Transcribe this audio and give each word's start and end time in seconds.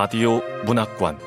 라디오 0.00 0.40
문학관 0.64 1.18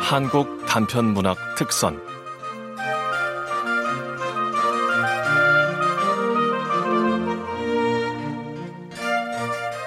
한국 0.00 0.64
단편 0.66 1.12
문학 1.12 1.36
특선 1.58 2.00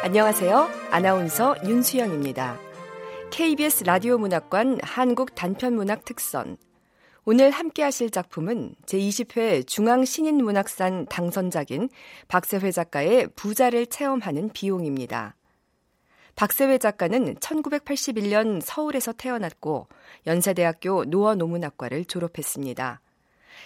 안녕하세요. 0.03 0.69
아나운서 0.91 1.55
윤수영입니다. 1.65 2.55
KBS 3.31 3.85
라디오 3.85 4.19
문학관 4.19 4.77
한국 4.83 5.33
단편 5.33 5.73
문학 5.73 6.05
특선 6.05 6.55
오늘 7.27 7.49
함께 7.49 7.81
하실 7.81 8.11
작품은 8.11 8.75
제20회 8.85 9.65
중앙신인문학산 9.65 11.07
당선작인 11.07 11.89
박세회 12.27 12.69
작가의 12.69 13.29
부자를 13.35 13.87
체험하는 13.87 14.51
비용입니다. 14.53 15.35
박세회 16.35 16.77
작가는 16.77 17.33
1981년 17.33 18.61
서울에서 18.61 19.11
태어났고 19.11 19.87
연세대학교 20.27 21.05
노어노문학과를 21.05 22.05
졸업했습니다. 22.05 23.01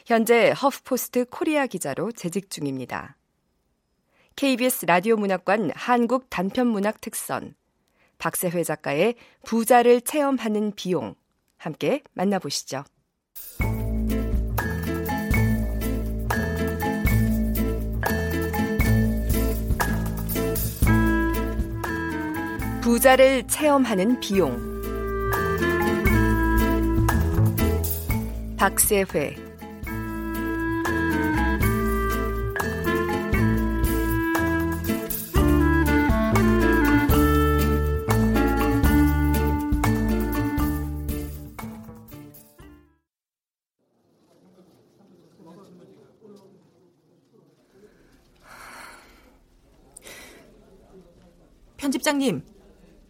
현재 0.06 0.52
허프포스트 0.52 1.26
코리아 1.26 1.68
기자로 1.68 2.14
재직 2.14 2.50
중입니다. 2.50 3.18
KBS 4.38 4.86
라디오 4.86 5.18
문학관 5.18 5.72
한국 5.76 6.30
단편문학 6.30 7.02
특선 7.02 7.56
박세회 8.20 8.64
작가의 8.64 9.16
부자를 9.44 10.00
체험하는 10.00 10.72
비용 10.78 11.16
함께 11.58 12.04
만나보시죠. 12.14 12.86
부자를 22.82 23.48
체험하는 23.48 24.20
비용. 24.20 24.58
박세회 28.58 29.49
편집장님, 51.90 52.44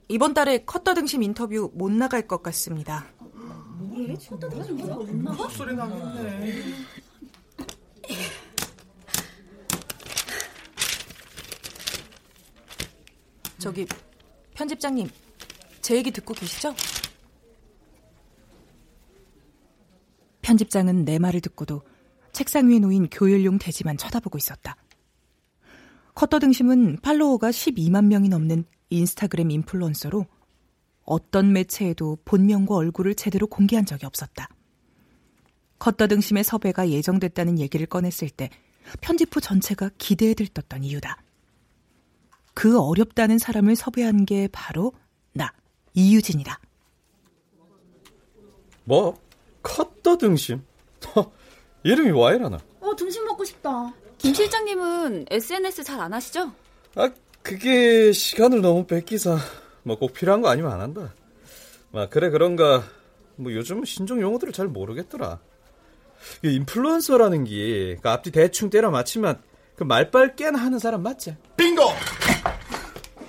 이번 0.07 0.33
달에 0.33 0.63
컷더 0.63 0.93
등심 0.93 1.21
인터뷰 1.21 1.69
못 1.73 1.91
나갈 1.91 2.25
것 2.25 2.41
같습니다. 2.41 3.05
뭐래? 3.77 4.13
컷더 4.13 4.47
등심 4.49 4.77
못 4.77 5.13
나가? 5.15 5.49
소리 5.49 5.75
나겠네. 5.75 6.63
저기 13.57 13.85
편집장님, 14.53 15.09
제 15.81 15.97
얘기 15.97 16.11
듣고 16.11 16.33
계시죠? 16.33 16.73
편집장은 20.41 21.03
내 21.03 21.19
말을 21.19 21.41
듣고도 21.41 21.81
책상 22.31 22.69
위에 22.69 22.79
놓인 22.79 23.09
교열용 23.09 23.57
대지만 23.57 23.97
쳐다보고 23.97 24.37
있었다. 24.37 24.77
컷더 26.19 26.39
등심은 26.39 26.97
팔로워가 27.01 27.49
12만 27.49 28.07
명이 28.07 28.27
넘는 28.27 28.65
인스타그램 28.89 29.51
인플루언서로 29.51 30.25
어떤 31.05 31.53
매체에도 31.53 32.17
본명과 32.25 32.75
얼굴을 32.75 33.15
제대로 33.15 33.47
공개한 33.47 33.85
적이 33.85 34.05
없었다. 34.05 34.49
컷더 35.77 36.07
등심의 36.07 36.43
섭외가 36.43 36.89
예정됐다는 36.89 37.57
얘기를 37.57 37.85
꺼냈을 37.87 38.29
때 38.29 38.49
편집부 38.99 39.39
전체가 39.39 39.91
기대에 39.97 40.33
들떴던 40.33 40.83
이유다. 40.83 41.23
그 42.53 42.77
어렵다는 42.77 43.37
사람을 43.37 43.77
섭외한 43.77 44.25
게 44.25 44.49
바로 44.51 44.91
나, 45.31 45.53
이유진이다. 45.93 46.59
뭐? 48.83 49.17
컷더 49.63 50.17
등심? 50.17 50.65
이름이 51.83 52.11
와 52.11 52.33
이러나? 52.33 52.59
어, 52.81 52.93
등심 52.93 53.23
먹고 53.23 53.45
싶다. 53.45 53.93
김 54.19 54.33
실장님은 54.33 55.25
SNS 55.29 55.83
잘 55.83 55.99
안 55.99 56.13
하시죠? 56.13 56.51
아, 56.95 57.09
그게 57.41 58.11
시간을 58.11 58.61
너무 58.61 58.85
뺏기서 58.85 59.37
뭐꼭 59.83 60.13
필요한 60.13 60.41
거 60.41 60.49
아니면 60.49 60.71
안 60.71 60.81
한다. 60.81 61.13
아, 61.93 62.07
그래 62.09 62.29
그런가. 62.29 62.83
뭐 63.37 63.53
요즘은 63.53 63.85
신종 63.85 64.19
용어들을 64.21 64.51
잘 64.51 64.67
모르겠더라. 64.67 65.39
이 66.43 66.53
인플루언서라는 66.55 67.45
게 67.45 67.97
그 68.01 68.09
앞뒤 68.09 68.31
대충 68.31 68.69
때려 68.69 68.91
맞히면 68.91 69.41
그 69.77 69.83
말빨 69.85 70.35
깨나 70.35 70.59
하는 70.59 70.77
사람 70.79 71.01
맞지? 71.03 71.37
빙고! 71.55 71.83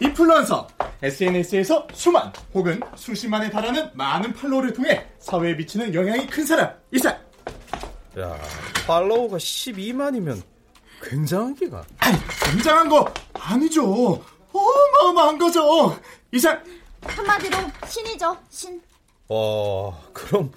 인플루언서 0.00 0.66
SNS에서 1.02 1.86
수만 1.94 2.32
혹은 2.52 2.80
수십만에 2.96 3.48
달하는 3.50 3.88
많은 3.94 4.32
팔로워를 4.32 4.72
통해 4.72 5.06
사회에 5.20 5.54
미치는 5.54 5.94
영향이 5.94 6.26
큰 6.26 6.44
사람 6.44 6.74
이상. 6.90 7.16
야, 8.18 8.36
팔로워가 8.86 9.36
12만이면 9.36 10.42
굉장한 11.02 11.54
기가. 11.54 11.84
아니, 11.98 12.18
굉장한 12.44 12.88
거 12.88 13.12
아니죠. 13.34 14.22
어마어마한 14.52 15.38
거죠. 15.38 15.98
이상. 16.32 16.62
한마디로 17.02 17.56
신이죠, 17.88 18.36
신. 18.50 18.80
어, 19.28 19.98
그럼 20.12 20.52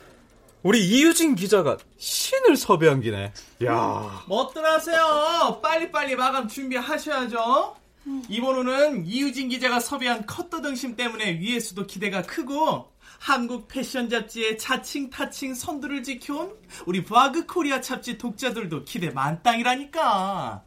우리 0.64 0.86
이유진 0.86 1.36
기자가 1.36 1.78
신을 1.98 2.56
섭외한 2.58 3.02
기네. 3.02 3.31
야. 3.66 4.24
뭐들 4.28 4.66
하세요. 4.66 5.59
빨리빨리 5.62 6.16
마감 6.16 6.48
준비하셔야죠. 6.48 7.75
이번호는 8.28 9.06
이유진 9.06 9.48
기자가 9.50 9.80
섭외한 9.80 10.25
컷더 10.25 10.62
등심 10.62 10.96
때문에 10.96 11.40
위에서도 11.40 11.86
기대가 11.88 12.22
크고 12.22 12.92
한국 13.25 13.69
패션 13.69 14.09
잡지의 14.09 14.57
자칭 14.57 15.09
타칭 15.09 15.56
선두를 15.56 16.03
지켜온 16.03 16.57
우리 16.85 17.06
바그 17.06 17.45
코리아 17.45 17.79
잡지 17.79 18.17
독자들도 18.17 18.84
기대 18.84 19.11
만땅이라니까. 19.11 20.66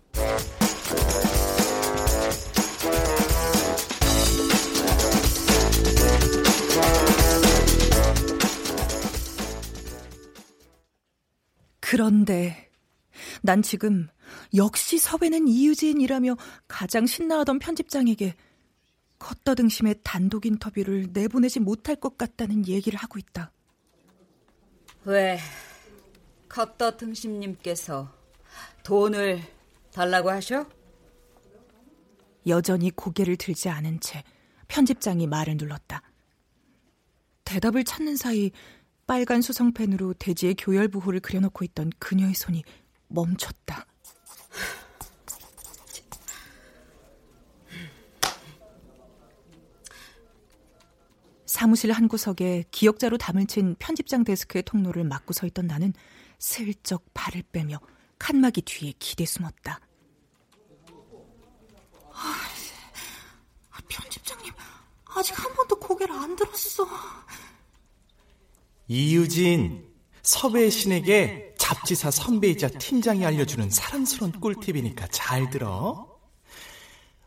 그런데 11.81 12.71
난 13.43 13.61
지금 13.61 14.09
역시 14.55 14.97
섭외는 14.97 15.47
이유진이라며 15.47 16.37
가장 16.69 17.05
신나하던 17.05 17.59
편집장에게 17.59 18.35
컷더 19.19 19.55
등심의 19.55 20.01
단독 20.03 20.47
인터뷰를 20.47 21.09
내보내지 21.13 21.61
못할 21.61 21.97
것 21.97 22.19
같다는 22.19 22.67
얘기를 22.67 22.99
하고 22.99 23.19
있다. 23.19 23.53
왜 25.05 25.39
컷더 26.49 26.97
등심님께서 26.97 28.13
돈을 28.83 29.41
달라고 29.93 30.31
하셔? 30.31 30.67
여전히 32.47 32.91
고개를 32.91 33.37
들지 33.37 33.69
않은 33.69 34.01
채 34.01 34.23
편집장이 34.69 35.27
말을 35.27 35.57
눌렀다. 35.57 36.03
대답을 37.45 37.85
찾는 37.85 38.17
사이 38.17 38.51
빨간 39.07 39.41
수성펜으로 39.41 40.15
대지의 40.15 40.57
교열 40.59 40.89
부호를 40.89 41.21
그려놓고 41.21 41.65
있던 41.65 41.91
그녀의 41.99 42.35
손이 42.35 42.65
멈췄다. 43.09 43.87
사무실 51.57 51.91
한 51.91 52.07
구석에 52.07 52.65
기억자로 52.71 53.17
담을 53.17 53.47
친 53.47 53.77
편집장 53.79 54.25
데스크의 54.25 54.63
통로를 54.65 55.05
막고 55.05 55.33
서 55.33 55.47
있던 55.47 55.67
나는 55.67 55.95
슬쩍 56.39 57.03
발을 57.15 57.45
빼며 57.51 57.81
칸막이 58.19 58.61
뒤에 58.61 58.93
기대 58.99 59.25
숨었다. 59.25 59.81
아, 62.13 63.79
편집장님, 63.89 64.53
아직 65.07 65.43
한 65.43 65.55
번도 65.55 65.81
고개를 65.81 66.15
안 66.15 66.37
들었어. 66.37 66.87
이유진, 68.87 69.91
섭외 70.23 70.69
신에게 70.69 71.55
잡지사 71.57 72.11
선배이자 72.11 72.69
팀장이 72.69 73.25
알려주는 73.25 73.71
사랑스러운 73.71 74.33
꿀팁이니까 74.33 75.07
잘 75.07 75.49
들어. 75.49 76.21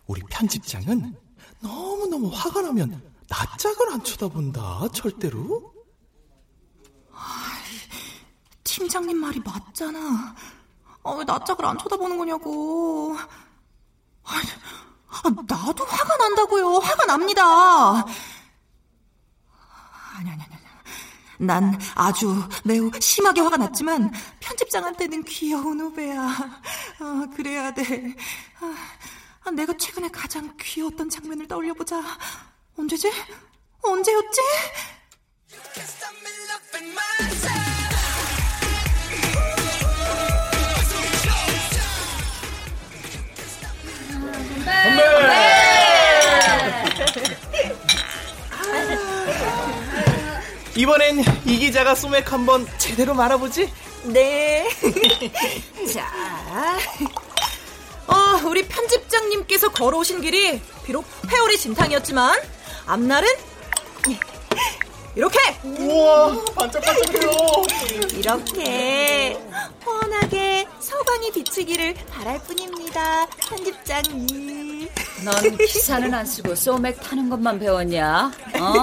우리 0.06 0.22
편집장은 0.30 1.16
너무너무 1.62 2.30
화가 2.31 2.62
나면 2.62 3.08
낯짝을 3.30 3.92
안 3.92 4.04
쳐다본다, 4.04 4.88
절대로. 4.94 5.74
팀장님 8.64 9.18
말이 9.18 9.40
맞잖아. 9.40 10.36
아, 11.04 11.12
왜 11.12 11.24
낯짝을 11.26 11.66
안 11.66 11.78
쳐다보는 11.78 12.18
거냐고. 12.18 13.16
아, 14.24 15.30
나도 15.48 15.86
화가 15.86 16.18
난다고요. 16.18 16.78
화가 16.78 17.06
납니다. 17.06 17.44
아니, 20.16 20.30
아니, 20.30 20.42
아니. 20.44 20.60
난 21.42 21.80
아주 21.96 22.48
매우 22.66 22.92
심하게 23.00 23.42
화가 23.42 23.58
났지만 23.58 24.12
편집장한테는 24.40 25.24
귀여운 25.24 25.80
후배야. 25.80 26.22
아, 27.00 27.28
그래야 27.36 27.74
돼. 27.74 28.16
아, 29.44 29.52
내가 29.52 29.74
최근에 29.78 30.10
가장 30.10 30.56
귀여웠던 30.60 31.10
장면을 31.10 31.48
떠올려보자. 31.48 32.04
언제지? 32.80 33.12
언제였지? 33.81 34.42
이번엔 50.78 51.20
이 51.46 51.58
기자가 51.58 51.94
소맥 51.96 52.31
한번 52.31 52.66
제대로 52.78 53.14
말아보지? 53.14 53.70
네. 54.06 54.66
자, 55.94 56.08
어, 58.08 58.48
우리 58.48 58.66
편집장님께서 58.66 59.70
걸어오신 59.74 60.22
길이 60.22 60.62
비록 60.86 61.06
회오리 61.30 61.58
진탕이었지만 61.58 62.58
앞날은 62.89 63.27
이렇게 65.15 65.38
우와 65.63 66.44
반짝반짝해요 66.56 67.30
이렇게 68.18 69.38
훤하게 69.86 70.68
서광이 70.80 71.31
비치기를 71.31 71.94
바랄 72.09 72.39
뿐입니다 72.39 73.27
편집장님 73.27 74.89
넌 75.24 75.57
기사는 75.57 76.12
안 76.12 76.25
쓰고 76.25 76.56
소맥 76.56 77.00
타는 77.01 77.30
것만 77.30 77.59
배웠냐? 77.59 78.31
어? 78.59 78.74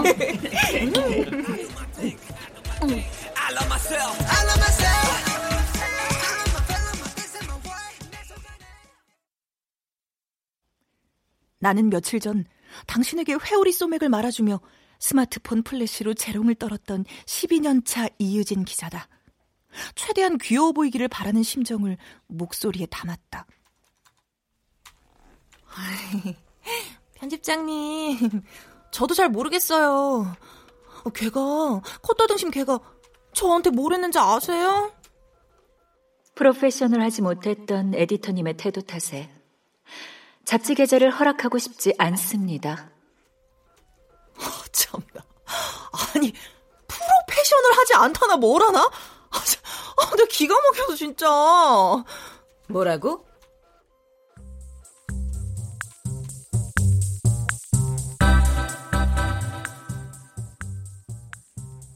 나는 11.58 11.90
며칠 11.90 12.20
전 12.20 12.44
당신에게 12.86 13.34
회오리 13.34 13.72
소맥을 13.72 14.08
말아주며 14.08 14.60
스마트폰 14.98 15.62
플래시로 15.62 16.14
재롱을 16.14 16.54
떨었던 16.54 17.04
12년 17.26 17.84
차 17.84 18.08
이유진 18.18 18.64
기자다. 18.64 19.08
최대한 19.94 20.38
귀여워 20.38 20.72
보이기를 20.72 21.08
바라는 21.08 21.42
심정을 21.42 21.98
목소리에 22.26 22.86
담았다. 22.86 23.46
편집장님, 27.14 28.42
저도 28.90 29.14
잘 29.14 29.28
모르겠어요. 29.28 30.34
어, 31.04 31.10
걔가, 31.10 31.82
콧떠등심 32.02 32.50
걔가 32.50 32.80
저한테 33.32 33.70
뭘 33.70 33.92
했는지 33.92 34.18
아세요? 34.18 34.92
프로페셔널하지 36.34 37.22
못했던 37.22 37.94
에디터님의 37.94 38.56
태도 38.56 38.80
탓에 38.80 39.30
잡지 40.46 40.76
게재를 40.76 41.10
허락하고 41.10 41.58
싶지 41.58 41.92
않습니다. 41.98 42.88
어, 44.38 44.42
참나. 44.72 45.26
아니, 46.14 46.32
프로페셔널 46.86 47.72
하지 47.72 47.94
않다나 47.94 48.36
뭘 48.36 48.62
하나? 48.62 48.78
아, 48.80 49.38
아, 49.38 50.16
내 50.16 50.24
기가 50.26 50.54
막혀서 50.54 50.94
진짜. 50.94 51.26
뭐라고? 52.68 53.26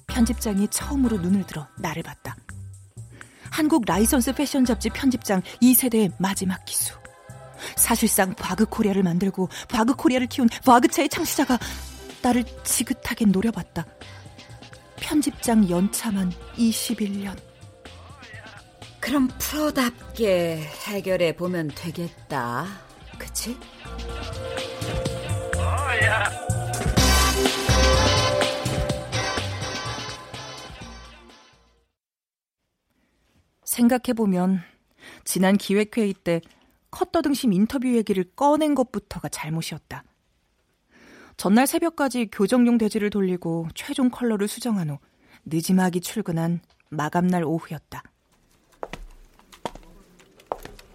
편집장이 0.08 0.69
처음으로 0.69 1.19
눈을 1.19 1.47
들어 1.47 1.69
나를 1.79 2.02
봤다. 2.02 2.37
한국 3.50 3.85
라이선스 3.87 4.35
패션 4.35 4.64
잡지 4.64 4.91
편집장 4.91 5.41
2세대의 5.62 6.14
마지막 6.19 6.64
기수. 6.64 7.00
사실상 7.76 8.34
보그 8.34 8.66
코리아를 8.67 9.02
만들고 9.02 9.49
보그 9.69 9.94
코리아를 9.94 10.26
키운 10.26 10.49
보그체의 10.64 11.08
창시자가 11.08 11.58
나를 12.22 12.44
지긋하게 12.64 13.26
노려봤다. 13.26 13.87
편집장 14.96 15.69
연차만 15.69 16.31
21년. 16.56 17.37
그럼 19.00 19.28
프로답게 19.38 20.61
해결해 20.87 21.34
보면 21.34 21.70
되겠다. 21.75 22.67
그치? 23.19 23.56
생각해보면 33.64 34.62
지난 35.25 35.56
기획회의 35.56 36.12
때 36.12 36.40
컷더등심 36.90 37.52
인터뷰 37.52 37.88
얘기를 37.94 38.25
꺼낸 38.37 38.75
것부터가 38.75 39.28
잘못이었다. 39.28 40.04
전날 41.37 41.66
새벽까지 41.66 42.28
교정용 42.31 42.76
대지를 42.78 43.10
돌리고 43.10 43.69
최종 43.75 44.10
컬러를 44.10 44.46
수정한 44.48 44.90
후 44.90 44.98
늦지막이 45.46 46.00
출근한 46.00 46.60
마감날 46.90 47.44
오후였다. 47.44 48.02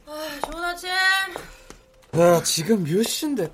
아, 0.06 0.40
좋은 0.52 0.64
아침. 0.64 0.90
야, 0.90 2.44
지금 2.44 2.84
몇 2.84 3.04
시인데? 3.04 3.52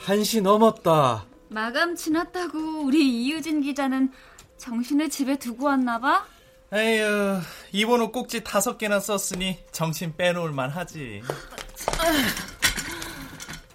한시 0.00 0.40
넘었다. 0.40 1.26
마감 1.50 1.94
지났다고 1.94 2.58
우리 2.84 3.24
이유진 3.24 3.60
기자는 3.60 4.10
정신을 4.56 5.10
집에 5.10 5.36
두고 5.38 5.66
왔나 5.66 5.98
봐? 5.98 6.26
에휴, 6.72 7.40
이번호 7.72 8.12
꼭지 8.12 8.44
다섯 8.44 8.76
개나 8.76 9.00
썼으니 9.00 9.58
정신 9.72 10.14
빼놓을 10.16 10.52
만하지. 10.52 11.22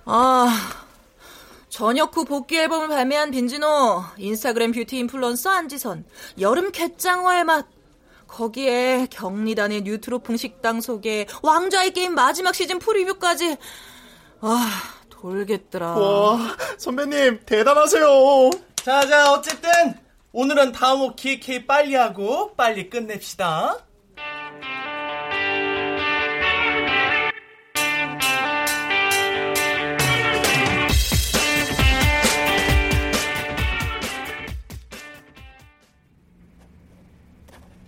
아, 0.05 0.69
전역 1.69 2.15
후 2.15 2.23
복귀 2.23 2.57
앨범을 2.59 2.89
발매한 2.89 3.31
빈지노, 3.31 4.03
인스타그램 4.17 4.73
뷰티 4.73 4.97
인플루언서 4.99 5.49
안지선, 5.49 6.05
여름 6.39 6.71
갯장어의 6.71 7.45
맛, 7.45 7.65
거기에 8.27 9.07
경리단의 9.09 9.81
뉴트로풍 9.81 10.37
식당 10.37 10.79
소개, 10.79 11.25
왕좌의 11.41 11.93
게임 11.93 12.13
마지막 12.13 12.53
시즌 12.53 12.77
프리뷰까지. 12.77 13.57
아, 14.41 14.69
돌겠더라. 15.09 15.93
와 15.93 16.57
선배님 16.77 17.39
대단하세요 17.45 18.51
자 18.75 19.07
자, 19.07 19.31
어쨌든 19.31 19.95
오늘은 20.35 20.71
다음 20.71 20.99
호 21.01 21.15
기획회의 21.15 21.67
빨리 21.67 21.93
하고 21.93 22.55
빨리 22.55 22.89
끝냅시다. 22.89 23.77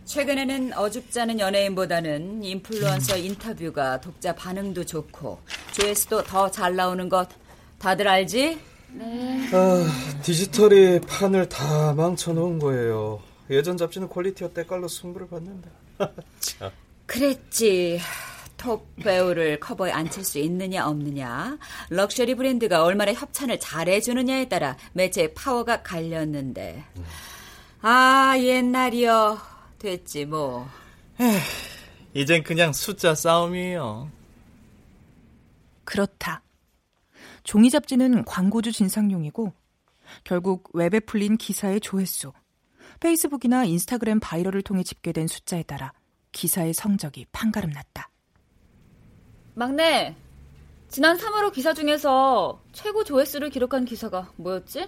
최근에는 0.05 0.73
어줍지 0.73 1.19
않은 1.21 1.39
연예인보다는 1.39 2.43
인플루언서 2.43 3.17
인터뷰가 3.17 3.99
독자 4.01 4.33
반응도 4.35 4.85
좋고 4.85 5.39
조회수도 5.73 6.23
더 6.23 6.49
잘 6.49 6.75
나오는 6.75 7.09
것 7.09 7.27
다들 7.79 8.07
알지? 8.07 8.59
아, 9.01 10.21
디지털이 10.21 11.01
판을 11.01 11.49
다 11.49 11.93
망쳐놓은 11.93 12.59
거예요. 12.59 13.21
예전 13.49 13.77
잡지는 13.77 14.09
퀄리티와 14.09 14.49
때깔로 14.51 14.87
승부를 14.87 15.27
봤는데. 15.27 15.69
참. 16.39 16.71
그랬지. 17.05 17.99
톱 18.57 18.95
배우를 18.95 19.59
커버에 19.59 19.91
앉힐 19.91 20.23
수 20.23 20.39
있느냐 20.39 20.87
없느냐 20.87 21.57
럭셔리 21.89 22.35
브랜드가 22.35 22.83
얼마나 22.83 23.13
협찬을 23.13 23.59
잘해주느냐에 23.59 24.47
따라 24.47 24.77
매체의 24.93 25.33
파워가 25.33 25.83
갈렸는데 25.83 26.83
아 27.81 28.33
옛날이여 28.39 29.39
됐지 29.77 30.25
뭐 30.25 30.67
이젠 32.13 32.43
그냥 32.43 32.71
숫자 32.71 33.13
싸움이에요. 33.13 34.09
그렇다. 35.83 36.41
종이 37.45 37.69
잡지는 37.69 38.25
광고주 38.25 38.71
진상용이고 38.73 39.53
결국 40.23 40.69
웹에 40.73 40.99
풀린 40.99 41.37
기사의 41.37 41.79
조회수, 41.79 42.33
페이스북이나 42.99 43.63
인스타그램 43.65 44.19
바이럴을 44.19 44.61
통해 44.63 44.83
집계된 44.83 45.27
숫자에 45.27 45.63
따라 45.63 45.93
기사의 46.31 46.73
성적이 46.73 47.25
판가름 47.31 47.69
났다. 47.69 48.09
막내, 49.53 50.15
지난 50.89 51.17
3월호 51.17 51.53
기사 51.53 51.73
중에서 51.73 52.61
최고 52.73 53.03
조회수를 53.03 53.49
기록한 53.49 53.85
기사가 53.85 54.31
뭐였지? 54.35 54.87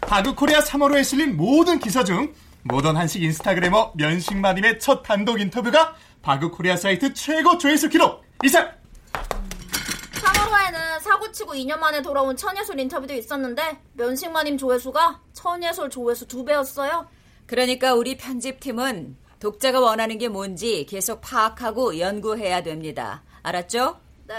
바그 0.00 0.34
코리아 0.34 0.60
3월호에 0.60 1.04
실린 1.04 1.36
모든 1.36 1.78
기사 1.78 2.02
중 2.02 2.32
모던 2.62 2.96
한식 2.96 3.22
인스타그래머 3.22 3.92
면식마님의 3.96 4.78
첫 4.78 5.02
단독 5.02 5.40
인터뷰가 5.40 5.94
바그 6.22 6.50
코리아 6.50 6.76
사이트 6.76 7.12
최고 7.14 7.58
조회수 7.58 7.88
기록 7.88 8.24
이상 8.44 8.77
3월호 10.48 10.50
하루에는 10.50 11.00
사고치고 11.00 11.52
2년 11.54 11.78
만에 11.78 12.02
돌아온 12.02 12.36
천예솔 12.36 12.80
인터뷰도 12.80 13.14
있었는데 13.14 13.78
면식마님 13.92 14.58
조회수가 14.58 15.20
천예솔 15.32 15.90
조회수 15.90 16.26
두 16.26 16.44
배였어요. 16.44 17.06
그러니까 17.46 17.94
우리 17.94 18.16
편집팀은 18.16 19.16
독자가 19.40 19.80
원하는 19.80 20.18
게 20.18 20.28
뭔지 20.28 20.84
계속 20.86 21.20
파악하고 21.20 21.98
연구해야 21.98 22.62
됩니다. 22.62 23.22
알았죠? 23.42 24.00
네. 24.26 24.36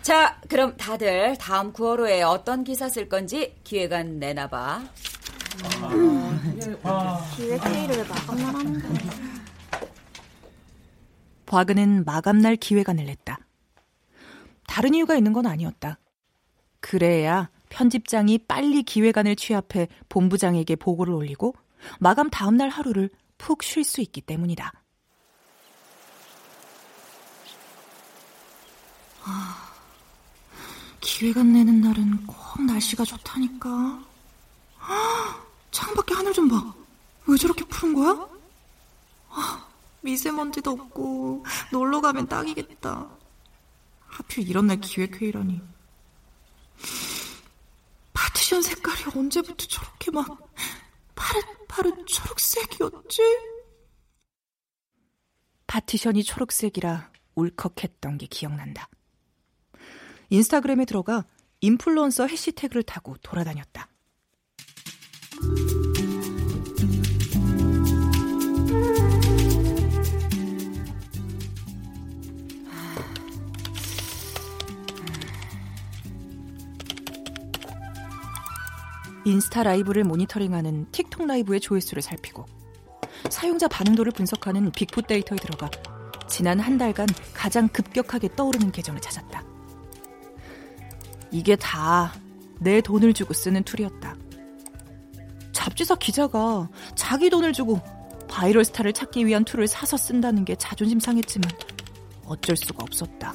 자, 0.00 0.40
그럼 0.48 0.76
다들 0.76 1.36
다음 1.38 1.72
9월호에 1.72 2.26
어떤 2.26 2.64
기사 2.64 2.88
쓸 2.88 3.08
건지 3.08 3.56
기획안 3.64 4.18
내놔봐. 4.18 4.82
기획 7.36 7.64
회의를 7.66 8.06
마감날 8.08 8.54
하는데. 8.54 8.88
과근은 11.46 12.04
마감날 12.04 12.56
기획안을 12.56 13.04
냈다. 13.04 13.38
다른 14.70 14.94
이유가 14.94 15.16
있는 15.16 15.32
건 15.32 15.46
아니었다. 15.46 15.98
그래야 16.78 17.50
편집장이 17.70 18.38
빨리 18.46 18.84
기획안을 18.84 19.34
취합해 19.34 19.88
본부장에게 20.08 20.76
보고를 20.76 21.12
올리고 21.12 21.56
마감 21.98 22.30
다음날 22.30 22.68
하루를 22.68 23.10
푹 23.36 23.64
쉴 23.64 23.82
수 23.82 24.00
있기 24.00 24.20
때문이다. 24.20 24.72
아, 29.24 29.72
기획안 31.00 31.52
내는 31.52 31.80
날은 31.80 32.26
꼭 32.28 32.62
날씨가 32.62 33.04
좋다니까. 33.04 34.04
아, 34.78 35.42
창밖에 35.72 36.14
하늘 36.14 36.32
좀 36.32 36.48
봐. 36.48 36.72
왜 37.26 37.36
저렇게 37.36 37.64
푸른 37.64 37.92
거야? 37.92 38.28
아, 39.30 39.66
미세먼지도 40.02 40.70
없고 40.70 41.44
놀러 41.72 42.00
가면 42.00 42.28
딱이겠다. 42.28 43.19
하필 44.20 44.48
이런 44.48 44.66
날 44.66 44.80
기획회의라니. 44.80 45.62
파티션 48.12 48.62
색깔이 48.62 49.16
언제부터 49.16 49.66
저렇게 49.66 50.10
막 50.10 50.54
파릇파릇 51.14 52.06
초록색이었지? 52.06 53.22
파티션이 55.66 56.22
초록색이라 56.22 57.10
울컥했던 57.34 58.18
게 58.18 58.26
기억난다. 58.26 58.88
인스타그램에 60.28 60.84
들어가 60.84 61.24
인플루언서 61.60 62.26
해시태그를 62.26 62.82
타고 62.82 63.16
돌아다녔다. 63.22 63.88
인스타 79.30 79.62
라이브를 79.62 80.04
모니터링하는 80.04 80.86
틱톡 80.92 81.26
라이브의 81.26 81.60
조회수를 81.60 82.02
살피고 82.02 82.46
사용자 83.28 83.68
반응도를 83.68 84.12
분석하는 84.12 84.72
빅풋 84.72 85.06
데이터에 85.06 85.38
들어가 85.38 85.70
지난 86.28 86.60
한 86.60 86.78
달간 86.78 87.06
가장 87.34 87.68
급격하게 87.68 88.34
떠오르는 88.36 88.72
계정을 88.72 89.00
찾았다. 89.00 89.42
이게 91.32 91.56
다 91.56 92.12
내 92.60 92.80
돈을 92.80 93.14
주고 93.14 93.34
쓰는 93.34 93.64
툴이었다. 93.64 94.14
잡지사 95.52 95.96
기자가 95.96 96.68
자기 96.94 97.28
돈을 97.30 97.52
주고 97.52 97.80
바이럴 98.28 98.64
스타를 98.64 98.92
찾기 98.92 99.26
위한 99.26 99.44
툴을 99.44 99.66
사서 99.66 99.96
쓴다는 99.96 100.44
게 100.44 100.54
자존심 100.54 101.00
상했지만 101.00 101.50
어쩔 102.26 102.56
수가 102.56 102.84
없었다. 102.84 103.34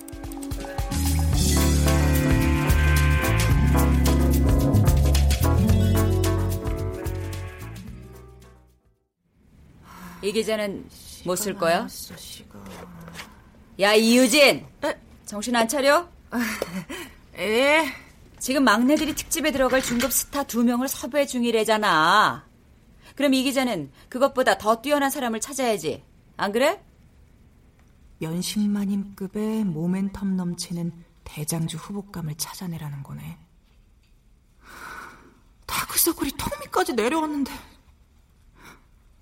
이 10.25 10.31
기자는 10.31 10.89
못 11.25 11.35
쓸 11.35 11.53
거야? 11.55 11.87
야 13.79 13.93
이유진, 13.93 14.65
정신 15.25 15.55
안 15.55 15.67
차려? 15.67 16.09
에? 17.37 17.85
지금 18.39 18.63
막내들이 18.63 19.13
특집에 19.15 19.51
들어갈 19.51 19.81
중급 19.81 20.11
스타 20.11 20.43
두 20.43 20.63
명을 20.63 20.87
섭외 20.87 21.25
중이래잖아. 21.27 22.45
그럼 23.15 23.33
이 23.33 23.43
기자는 23.43 23.91
그것보다 24.09 24.57
더 24.57 24.81
뛰어난 24.81 25.09
사람을 25.09 25.39
찾아야지. 25.39 26.03
안 26.37 26.51
그래? 26.51 26.81
면식마님급의 28.19 29.63
모멘텀 29.65 30.35
넘치는 30.35 30.91
대장주 31.23 31.77
후보감을 31.77 32.35
찾아내라는 32.35 33.03
거네. 33.03 33.37
다크서클이 35.65 36.31
턱 36.37 36.59
밑까지 36.61 36.93
내려왔는데 36.93 37.51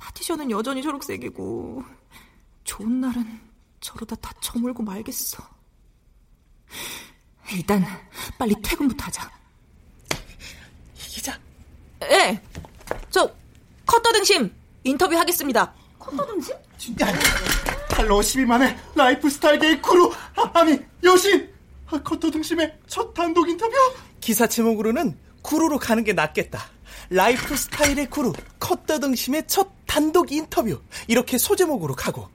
파티션은 0.03 0.51
여전히 0.51 0.83
초록색이고 0.83 1.83
좋은 2.65 2.99
날은 2.99 3.39
저러다 3.79 4.15
다 4.17 4.33
저물고 4.41 4.83
말겠어. 4.83 5.41
일단 7.53 7.85
빨리 8.37 8.53
퇴근부터 8.61 9.05
하자. 9.05 9.31
이 10.97 11.07
기자. 11.07 11.39
예. 12.03 12.41
저 13.09 13.33
컷더 13.85 14.11
등심 14.11 14.53
인터뷰 14.83 15.15
하겠습니다. 15.15 15.73
컷더 15.99 16.25
등심? 16.25 16.55
진짜 16.77 17.07
팔로워 17.89 18.19
12만의 18.21 18.77
라이프 18.95 19.29
스타일계의 19.29 19.81
구루, 19.81 20.11
아니 20.35 20.79
여신 21.03 21.49
아, 21.87 22.01
컷더 22.01 22.29
등심의 22.29 22.79
첫 22.87 23.13
단독 23.13 23.47
인터뷰 23.47 23.73
기사 24.19 24.47
제목으로는 24.47 25.17
구루로 25.41 25.79
가는 25.79 26.03
게 26.03 26.11
낫겠다. 26.11 26.73
라이프 27.09 27.55
스타일의 27.55 28.09
구루, 28.09 28.33
컷더 28.59 28.99
등심의 28.99 29.47
첫 29.47 29.82
단독 29.93 30.31
인터뷰. 30.31 30.81
이렇게 31.07 31.37
소제목으로 31.37 31.93
가고. 31.93 32.27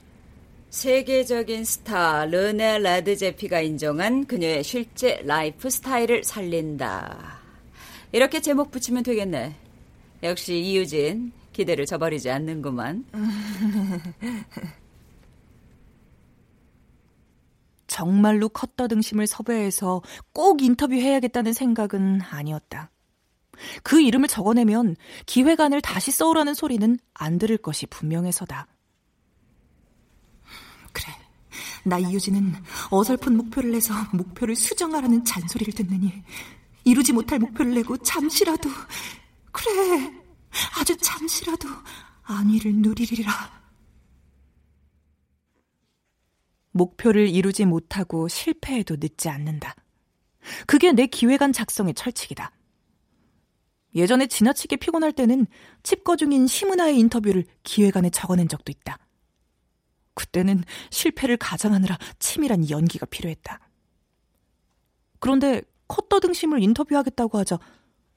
세계적인 0.70 1.64
스타 1.64 2.24
르네 2.24 2.78
레드제피가 2.78 3.62
인정한 3.62 4.26
그녀의 4.26 4.62
실제 4.62 5.20
라이프 5.24 5.68
스타일을 5.68 6.22
살린다. 6.22 7.40
이렇게 8.12 8.40
제목 8.40 8.70
붙이면 8.70 9.02
되겠네. 9.02 9.56
역시 10.22 10.56
이유진 10.56 11.32
기대를 11.52 11.84
저버리지 11.86 12.30
않는구만. 12.30 13.04
정말로 17.88 18.48
컷더 18.50 18.86
등심을 18.86 19.26
섭외해서 19.26 20.02
꼭 20.32 20.62
인터뷰해야겠다는 20.62 21.52
생각은 21.52 22.20
아니었다. 22.22 22.92
그 23.82 24.00
이름을 24.00 24.28
적어내면 24.28 24.96
기획안을 25.26 25.80
다시 25.80 26.10
써오라는 26.10 26.54
소리는 26.54 26.98
안 27.14 27.38
들을 27.38 27.56
것이 27.56 27.86
분명해서다. 27.86 28.66
그래. 30.92 31.12
나 31.84 31.98
이유진은 31.98 32.54
어설픈 32.90 33.36
목표를 33.36 33.72
내서 33.72 33.94
목표를 34.12 34.54
수정하라는 34.56 35.24
잔소리를 35.24 35.74
듣느니 35.74 36.22
이루지 36.84 37.12
못할 37.12 37.38
목표를 37.38 37.74
내고 37.74 37.96
잠시라도 37.98 38.68
그래 39.52 40.12
아주 40.78 40.96
잠시라도 40.96 41.68
안위를 42.22 42.74
누리리라. 42.76 43.58
목표를 46.72 47.28
이루지 47.28 47.64
못하고 47.64 48.28
실패해도 48.28 48.96
늦지 49.00 49.28
않는다. 49.28 49.74
그게 50.66 50.92
내 50.92 51.06
기획안 51.06 51.52
작성의 51.52 51.94
철칙이다. 51.94 52.52
예전에 53.94 54.26
지나치게 54.26 54.76
피곤할 54.76 55.12
때는 55.12 55.46
칩거 55.82 56.16
중인 56.16 56.46
시문화의 56.46 56.98
인터뷰를 56.98 57.44
기획안에 57.62 58.10
적어낸 58.10 58.48
적도 58.48 58.70
있다. 58.70 58.98
그때는 60.14 60.64
실패를 60.90 61.36
가장하느라 61.36 61.96
치밀한 62.18 62.70
연기가 62.70 63.06
필요했다. 63.06 63.60
그런데 65.20 65.62
컷더 65.86 66.20
등심을 66.20 66.62
인터뷰하겠다고 66.62 67.38
하자 67.38 67.58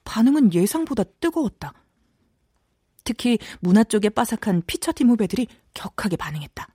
반응은 0.04 0.52
예상보다 0.52 1.04
뜨거웠다. 1.20 1.72
특히 3.04 3.38
문화 3.60 3.82
쪽에 3.84 4.08
빠삭한 4.08 4.62
피처팀 4.66 5.10
후배들이 5.10 5.46
격하게 5.74 6.16
반응했다. 6.16 6.66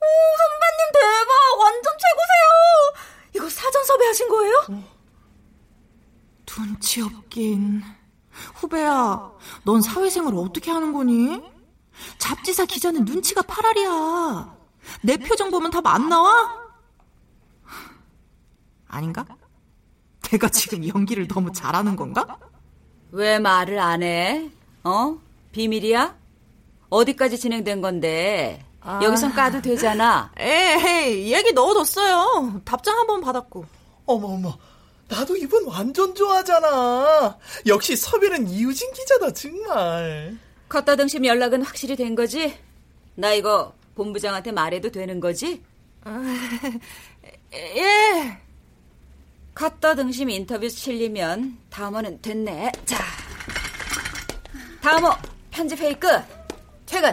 오, 0.00 0.04
선배님 0.04 0.92
대박! 0.92 1.60
완전 1.60 1.92
최고세요! 1.98 3.36
이거 3.36 3.48
사전 3.48 3.84
섭외하신 3.84 4.28
거예요? 4.28 4.84
눈치 6.56 7.00
없긴. 7.00 7.82
후배야, 8.54 9.30
넌 9.64 9.80
사회생활 9.82 10.34
어떻게 10.34 10.70
하는 10.70 10.92
거니? 10.92 11.42
잡지사 12.18 12.64
기자는 12.64 13.04
눈치가 13.04 13.42
파랄이야. 13.42 14.56
내 15.02 15.16
표정 15.18 15.50
보면 15.50 15.70
답 15.70 15.86
안 15.86 16.08
나와? 16.08 16.30
아닌가? 18.88 19.24
내가 20.22 20.48
지금 20.48 20.86
연기를 20.86 21.28
너무 21.28 21.52
잘하는 21.52 21.96
건가? 21.96 22.38
왜 23.10 23.38
말을 23.38 23.78
안 23.78 24.02
해? 24.02 24.50
어? 24.84 25.16
비밀이야? 25.52 26.16
어디까지 26.88 27.38
진행된 27.38 27.80
건데? 27.80 28.64
아. 28.80 29.00
여기선 29.02 29.32
까도 29.34 29.60
되잖아. 29.62 30.30
에이, 30.38 31.32
얘기 31.32 31.52
넣어뒀어요. 31.52 32.60
답장 32.64 32.98
한번 32.98 33.20
받았고. 33.20 33.64
어머, 34.06 34.28
어머. 34.28 34.58
나도 35.12 35.36
이분 35.36 35.66
완전 35.66 36.14
좋아하잖아. 36.14 37.38
역시 37.66 37.94
섭외는 37.94 38.48
이유진 38.48 38.90
기자다, 38.92 39.30
정말. 39.34 40.36
컸다등심 40.70 41.26
연락은 41.26 41.62
확실히 41.62 41.94
된 41.96 42.14
거지? 42.14 42.58
나 43.14 43.34
이거 43.34 43.74
본부장한테 43.94 44.52
말해도 44.52 44.90
되는 44.90 45.20
거지? 45.20 45.62
아, 46.04 46.18
예. 47.52 48.38
컸다등심 49.54 50.30
인터뷰 50.30 50.66
실리면 50.66 51.58
다음호는 51.68 52.22
됐네. 52.22 52.72
자, 52.86 53.04
다음호 54.80 55.12
편집 55.50 55.78
회의 55.78 55.94
끝. 56.00 56.08
퇴근. 56.86 57.12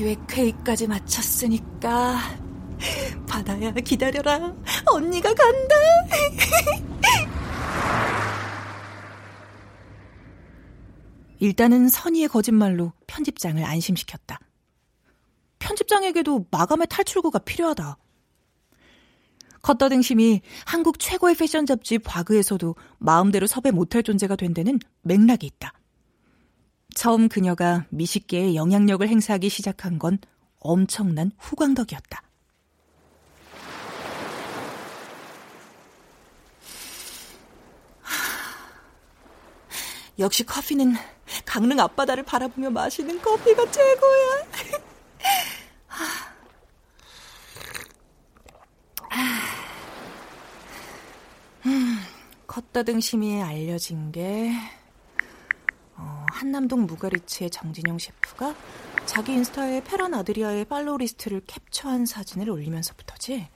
기획회의까지 0.00 0.86
마쳤으니까 0.86 2.18
받아야 3.28 3.70
기다려라. 3.72 4.54
언니가 4.86 5.34
간다. 5.34 5.74
일단은 11.38 11.90
선의의 11.90 12.28
거짓말로 12.28 12.94
편집장을 13.06 13.62
안심시켰다. 13.62 14.40
편집장에게도 15.58 16.46
마감의 16.50 16.86
탈출구가 16.88 17.40
필요하다. 17.40 17.98
컷더등심이 19.62 20.40
한국 20.64 20.98
최고의 20.98 21.34
패션 21.34 21.66
잡지 21.66 21.98
과그에서도 21.98 22.74
마음대로 22.98 23.46
섭외 23.46 23.70
못할 23.70 24.02
존재가 24.02 24.36
된 24.36 24.54
데는 24.54 24.78
맥락이 25.02 25.44
있다 25.44 25.74
처음 26.94 27.28
그녀가 27.28 27.86
미식계에 27.90 28.54
영향력을 28.54 29.06
행사하기 29.06 29.48
시작한 29.48 29.98
건 29.98 30.18
엄청난 30.58 31.32
후광덕이었다. 31.38 32.22
역시 40.18 40.44
커피는 40.44 40.94
강릉 41.46 41.80
앞바다를 41.80 42.24
바라보며 42.24 42.70
마시는 42.70 43.22
커피가 43.22 43.70
최고야. 43.70 44.46
음, 51.66 51.98
컷더등심이 52.46 53.42
알려진 53.42 54.12
게 54.12 54.52
어, 56.00 56.26
한남동 56.30 56.86
무가리츠의 56.86 57.50
정진영 57.50 57.98
셰프가 57.98 58.54
자기 59.04 59.32
인스타에 59.34 59.84
페란 59.84 60.14
아드리아의 60.14 60.64
팔로우 60.64 60.98
리스트를 60.98 61.42
캡처한 61.46 62.06
사진을 62.06 62.48
올리면서부터지. 62.48 63.48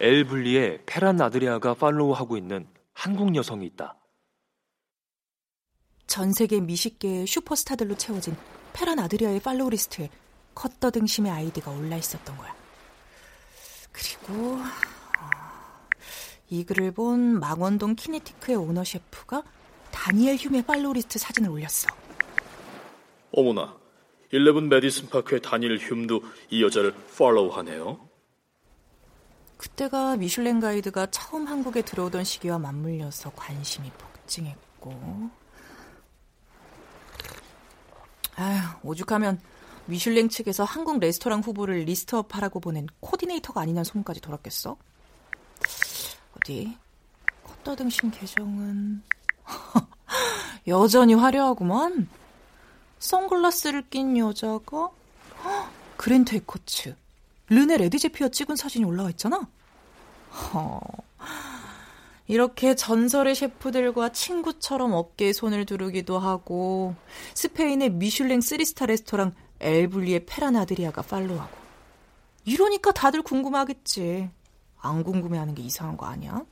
엘불리의 0.00 0.82
페란 0.86 1.20
아드리아가 1.20 1.74
팔로우하고 1.74 2.36
있는 2.36 2.66
한국 2.92 3.34
여성이 3.34 3.66
있다. 3.66 3.96
전 6.06 6.32
세계 6.32 6.60
미식계의 6.60 7.26
슈퍼스타들로 7.26 7.96
채워진 7.96 8.36
페란 8.72 8.98
아드리아의 8.98 9.40
팔로우 9.40 9.70
리스트에 9.70 10.08
컷더 10.54 10.90
등심의 10.90 11.30
아이디가 11.30 11.70
올라 11.70 11.96
있었던 11.96 12.36
거야. 12.36 12.54
그리고 13.92 14.54
어, 14.56 15.88
이 16.48 16.64
글을 16.64 16.92
본 16.92 17.38
망원동 17.38 17.94
키네티크의 17.96 18.56
오너 18.56 18.84
셰프가 18.84 19.42
다니엘 19.90 20.36
흄의 20.36 20.62
팔로우 20.62 20.86
리스트 20.86 21.18
사진을 21.18 21.50
올렸어. 21.50 21.88
어머나, 23.32 23.76
11 24.32 24.62
메디슨 24.62 25.10
파크의 25.10 25.42
다니엘 25.42 25.78
흄도 25.78 26.22
이 26.50 26.62
여자를 26.62 26.94
팔로우 27.16 27.50
하네요. 27.58 28.08
그때가 29.56 30.16
미슐랭 30.16 30.60
가이드가 30.60 31.06
처음 31.10 31.46
한국에 31.46 31.82
들어오던 31.82 32.24
시기와 32.24 32.58
맞물려서 32.58 33.32
관심이 33.34 33.90
폭증했고 33.90 35.30
아휴, 38.36 38.60
오죽하면 38.84 39.40
미슐랭 39.86 40.28
측에서 40.28 40.62
한국 40.62 41.00
레스토랑 41.00 41.40
후보를 41.40 41.80
리스트업하라고 41.80 42.60
보낸 42.60 42.86
코디네이터가 43.00 43.60
아니냐는 43.60 43.84
소문까지 43.84 44.20
돌았겠어? 44.20 44.76
어디? 46.36 46.76
컷더등심 47.42 48.12
계정은 48.12 49.02
여전히 50.66 51.14
화려하구만. 51.14 52.08
선글라스를 52.98 53.88
낀 53.90 54.16
여자가 54.16 54.90
그랜트 55.96 56.34
애커츠, 56.34 56.96
르네 57.48 57.76
레드제피와 57.76 58.28
찍은 58.28 58.56
사진이 58.56 58.84
올라와 58.84 59.10
있잖아. 59.10 59.48
허, 60.30 60.80
이렇게 62.26 62.74
전설의 62.74 63.34
셰프들과 63.34 64.10
친구처럼 64.10 64.92
어깨에 64.92 65.32
손을 65.32 65.64
두르기도 65.64 66.18
하고 66.18 66.94
스페인의 67.34 67.90
미슐랭 67.90 68.40
3스타 68.40 68.86
레스토랑 68.86 69.32
엘블리의 69.60 70.26
페란 70.26 70.56
아드리아가 70.56 71.02
팔로우하고 71.02 71.56
이러니까 72.44 72.92
다들 72.92 73.22
궁금하겠지. 73.22 74.30
안 74.80 75.02
궁금해하는 75.02 75.54
게 75.54 75.62
이상한 75.62 75.96
거 75.96 76.06
아니야? 76.06 76.44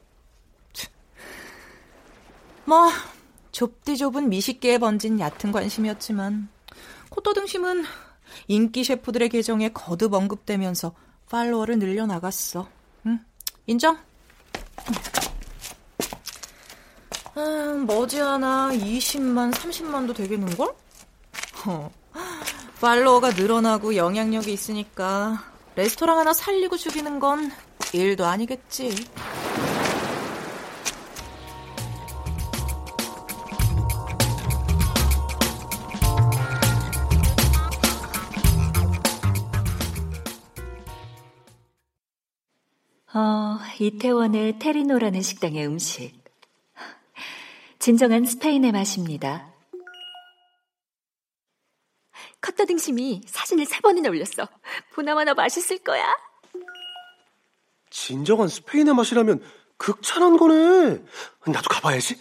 뭐 2.66 2.90
좁디 3.52 3.96
좁은 3.96 4.29
미식계에 4.29 4.79
번진 4.79 5.20
얕은 5.20 5.52
관심이었지만 5.52 6.48
코떠등심은 7.11 7.85
인기 8.48 8.85
셰프들의 8.85 9.29
계정에 9.29 9.70
거듭 9.70 10.12
언급되면서 10.12 10.92
팔로워를 11.31 11.79
늘려나갔어. 11.79 12.68
응, 13.07 13.20
인정? 13.66 13.96
아, 17.35 17.85
머지않아 17.87 18.70
20만, 18.72 19.52
30만도 19.52 20.14
되겠는걸? 20.14 20.74
어, 21.66 21.90
팔로워가 22.81 23.31
늘어나고 23.31 23.96
영향력이 23.96 24.52
있으니까 24.52 25.44
레스토랑 25.76 26.18
하나 26.18 26.33
살리고 26.33 26.76
죽이는 26.76 27.20
건 27.20 27.50
일도 27.92 28.24
아니겠지. 28.26 29.07
어, 43.16 43.59
이태원의 43.81 44.59
테리노라는 44.59 45.22
식당의 45.22 45.66
음식. 45.66 46.12
진정한 47.79 48.26
스페인의 48.26 48.72
맛입니다. 48.72 49.55
컷터 52.42 52.66
등심이 52.66 53.22
사진을 53.26 53.64
세 53.64 53.81
번이나 53.81 54.11
올렸어. 54.11 54.46
보나마나 54.92 55.33
맛있을 55.33 55.79
거야. 55.79 56.05
진정한 57.88 58.48
스페인의 58.48 58.94
맛이라면 58.94 59.42
극찬한 59.79 60.37
거네. 60.37 61.02
나도 61.46 61.68
가봐야지. 61.70 62.20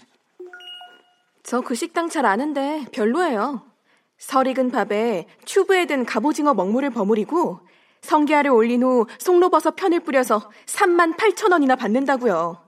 저 1.44 1.60
그 1.62 1.76
식당 1.76 2.08
잘 2.08 2.26
아는데 2.26 2.86
별로예요. 2.94 3.70
설 4.18 4.48
익은 4.48 4.72
밥에 4.72 5.28
튜브에 5.46 5.88
든 5.88 6.06
갑오징어 6.06 6.54
먹물을 6.54 6.90
버무리고 6.92 7.60
성게알을 8.02 8.52
올린 8.52 8.84
후 8.84 9.06
송로버섯 9.18 9.76
편을 9.76 10.02
뿌려서 10.02 10.50
3만 10.66 11.18
8천 11.18 11.52
원이나 11.52 11.76
받는다고요. 11.76 12.62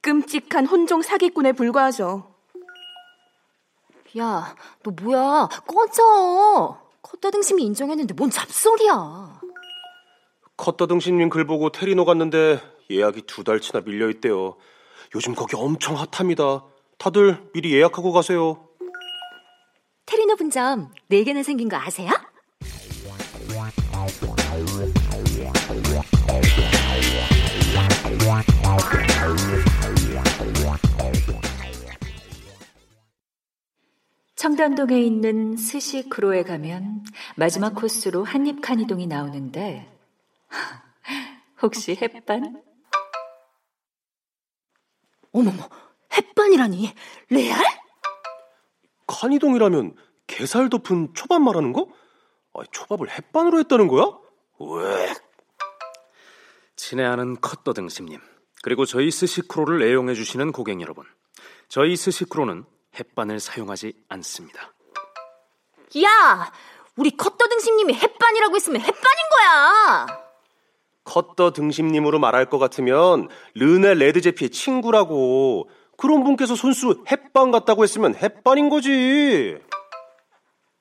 끔찍한 0.00 0.66
혼종 0.66 1.02
사기꾼에 1.02 1.52
불과하죠. 1.52 2.34
야, 4.18 4.54
너 4.82 4.90
뭐야? 4.90 5.48
꺼져! 5.66 6.78
컷더등심이 7.02 7.62
인정했는데 7.64 8.14
뭔 8.14 8.30
잡소리야. 8.30 9.40
컷더등심님 10.56 11.30
글 11.30 11.46
보고 11.46 11.70
테리노 11.70 12.04
갔는데 12.04 12.60
예약이 12.90 13.22
두 13.22 13.42
달치나 13.42 13.80
밀려있대요. 13.80 14.56
요즘 15.14 15.34
거기 15.34 15.56
엄청 15.56 15.96
핫합니다. 15.96 16.64
다들 16.98 17.50
미리 17.54 17.72
예약하고 17.74 18.12
가세요. 18.12 18.68
테리노 20.06 20.36
분점 20.36 20.92
4개나 21.10 21.42
생긴 21.42 21.68
거 21.68 21.76
아세요? 21.76 22.10
청담동에 34.42 35.00
있는 35.00 35.56
스시크로에 35.56 36.42
가면 36.42 37.04
마지막 37.36 37.76
코스로 37.76 38.24
한입 38.24 38.60
칸이동이 38.60 39.06
나오는데 39.06 39.88
혹시 41.62 41.94
햇반? 41.94 42.60
어머머, 45.30 45.70
햇반이라니 46.12 46.92
레알? 47.30 47.64
칸이동이라면 49.06 49.94
게살 50.26 50.70
덮은 50.70 51.14
초밥 51.14 51.40
말하는 51.40 51.72
거? 51.72 51.86
아니, 52.54 52.66
초밥을 52.72 53.10
햇반으로 53.10 53.60
했다는 53.60 53.86
거야? 53.86 54.06
왜? 54.58 55.14
친애하는 56.74 57.40
컷더 57.40 57.74
등심님 57.74 58.18
그리고 58.64 58.86
저희 58.86 59.12
스시크로를 59.12 59.84
애용해 59.84 60.14
주시는 60.14 60.50
고객 60.50 60.80
여러분 60.80 61.04
저희 61.68 61.94
스시크로는 61.94 62.64
햇반을 62.98 63.40
사용하지 63.40 63.94
않습니다 64.08 64.72
야, 66.02 66.52
우리 66.96 67.16
컷더 67.16 67.48
등심님이 67.48 67.94
햇반이라고 67.94 68.56
했으면 68.56 68.80
햇반인 68.80 68.96
거야. 69.36 70.06
컷더 71.04 71.52
등심님으로 71.52 72.18
말할 72.18 72.48
것 72.48 72.58
같으면 72.58 73.28
르네 73.54 73.94
레드제피의 73.94 74.50
친구라고 74.50 75.68
그런 75.98 76.24
분께서 76.24 76.54
손수 76.54 77.04
햇반 77.10 77.50
같다고 77.50 77.82
했으면 77.82 78.14
햇반인 78.14 78.68
거지. 78.70 79.58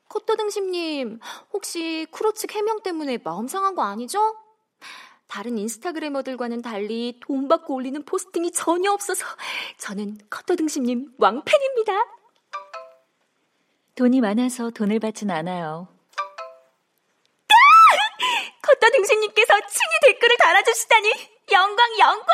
컷더 0.07 0.35
등심님, 0.35 1.19
혹시 1.53 2.07
측 2.35 2.55
해명 2.55 2.81
때문에 2.81 3.17
마음 3.23 3.47
상한 3.47 3.75
거 3.75 3.83
아니죠? 3.83 4.35
다른 5.31 5.57
인스타그래머들과는 5.57 6.61
달리 6.61 7.17
돈 7.21 7.47
받고 7.47 7.73
올리는 7.75 8.03
포스팅이 8.03 8.51
전혀 8.51 8.91
없어서 8.91 9.25
저는 9.77 10.17
컷더 10.29 10.57
등심님 10.57 11.13
왕팬입니다. 11.17 11.93
돈이 13.95 14.19
많아서 14.19 14.71
돈을 14.71 14.99
받진 14.99 15.31
않아요. 15.31 15.87
컷더 18.61 18.89
등심님께서 18.91 19.53
친히 19.69 19.91
댓글을 20.03 20.35
달아주시다니 20.37 21.09
영광 21.53 21.99
영광! 21.99 22.27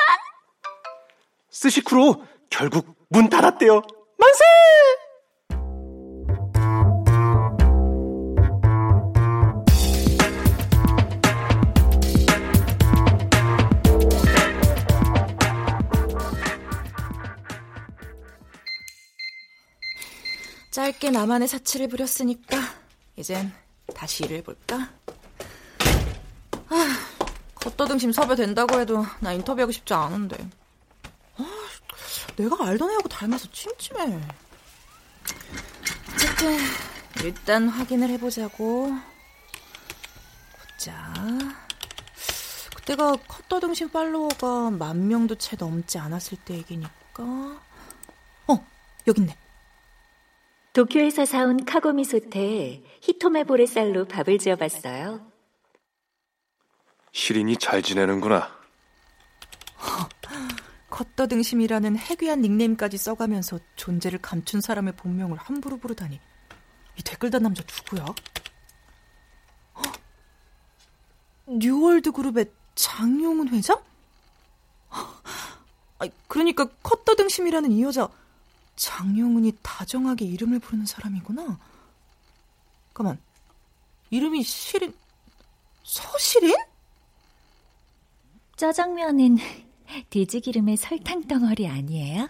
스시크로 1.52 2.26
결국 2.50 2.96
문 3.10 3.30
닫았대요. 3.30 3.80
만세! 4.18 4.44
짧게 20.78 21.10
나만의 21.10 21.48
사치를 21.48 21.88
부렸으니까 21.88 22.56
이젠 23.16 23.52
다시 23.96 24.26
일을 24.26 24.38
해볼까? 24.38 24.88
아, 26.70 27.00
겉떠등심 27.56 28.12
섭외 28.12 28.36
된다고 28.36 28.80
해도 28.80 29.04
나 29.20 29.34
인터뷰하고 29.34 29.72
싶지 29.72 29.96
않은데. 29.96 30.38
아, 31.38 31.46
내가 32.36 32.64
알던 32.64 32.92
애하고 32.92 33.10
닮아서 33.10 33.52
찜찜해. 33.52 34.22
어쨌든 36.14 36.60
일단 37.24 37.70
확인을 37.70 38.10
해보자고. 38.12 38.96
보자. 40.60 41.14
그때가 42.76 43.16
컷더등심 43.28 43.90
팔로워가 43.90 44.70
만 44.70 45.08
명도 45.08 45.34
채 45.40 45.56
넘지 45.58 45.98
않았을 45.98 46.38
때 46.46 46.54
얘기니까. 46.54 47.24
어, 47.24 48.68
여기 49.08 49.22
있네. 49.22 49.36
도쿄에서 50.78 51.26
사온 51.26 51.66
카고미소테 51.66 52.84
히토메보레 53.02 53.66
쌀로 53.66 54.06
밥을 54.06 54.38
지어봤어요. 54.38 55.26
시린이 57.12 57.58
잘 57.58 57.82
지내는구나. 57.82 58.56
컷더등심이라는 60.92 61.98
해괴한 61.98 62.42
닉네임까지 62.42 63.00
써가면서 63.00 63.58
존재를 63.76 64.20
감춘 64.22 64.62
사람의 64.62 64.94
본명을 64.98 65.40
함부로 65.40 65.78
부르다니. 65.78 66.20
이 66.96 67.02
댓글 67.02 67.32
단 67.32 67.42
남자 67.42 67.64
누구야? 67.64 68.14
헉! 69.84 70.00
뉴월드 71.58 72.12
그룹의 72.12 72.52
장용은 72.76 73.48
회장? 73.48 73.82
아, 74.92 76.08
그러니까 76.28 76.66
컷더등심이라는 76.84 77.72
이 77.72 77.82
여자 77.82 78.08
장용은이 78.78 79.58
다정하게 79.62 80.24
이름을 80.26 80.60
부르는 80.60 80.86
사람이구나. 80.86 81.60
가만, 82.94 83.20
이름이 84.10 84.44
시린 84.44 84.94
서시린? 85.84 86.56
짜장면은 88.56 89.38
돼지기름의 90.10 90.78
설탕 90.78 91.28
덩어리 91.28 91.68
아니에요? 91.68 92.30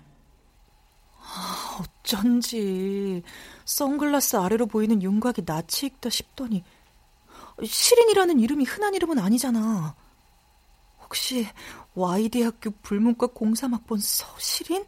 아, 1.19 1.79
어쩐지 1.79 3.21
선글라스 3.65 4.37
아래로 4.37 4.65
보이는 4.67 5.01
윤곽이 5.03 5.43
낯이 5.45 5.83
익다 5.83 6.09
싶더니 6.09 6.63
시린이라는 7.63 8.39
이름이 8.39 8.63
흔한 8.63 8.93
이름은 8.93 9.19
아니잖아. 9.19 9.95
혹시 11.01 11.47
YD 11.95 12.43
학교 12.43 12.71
불문과 12.81 13.27
03학번 13.27 13.99
서시린? 13.99 14.85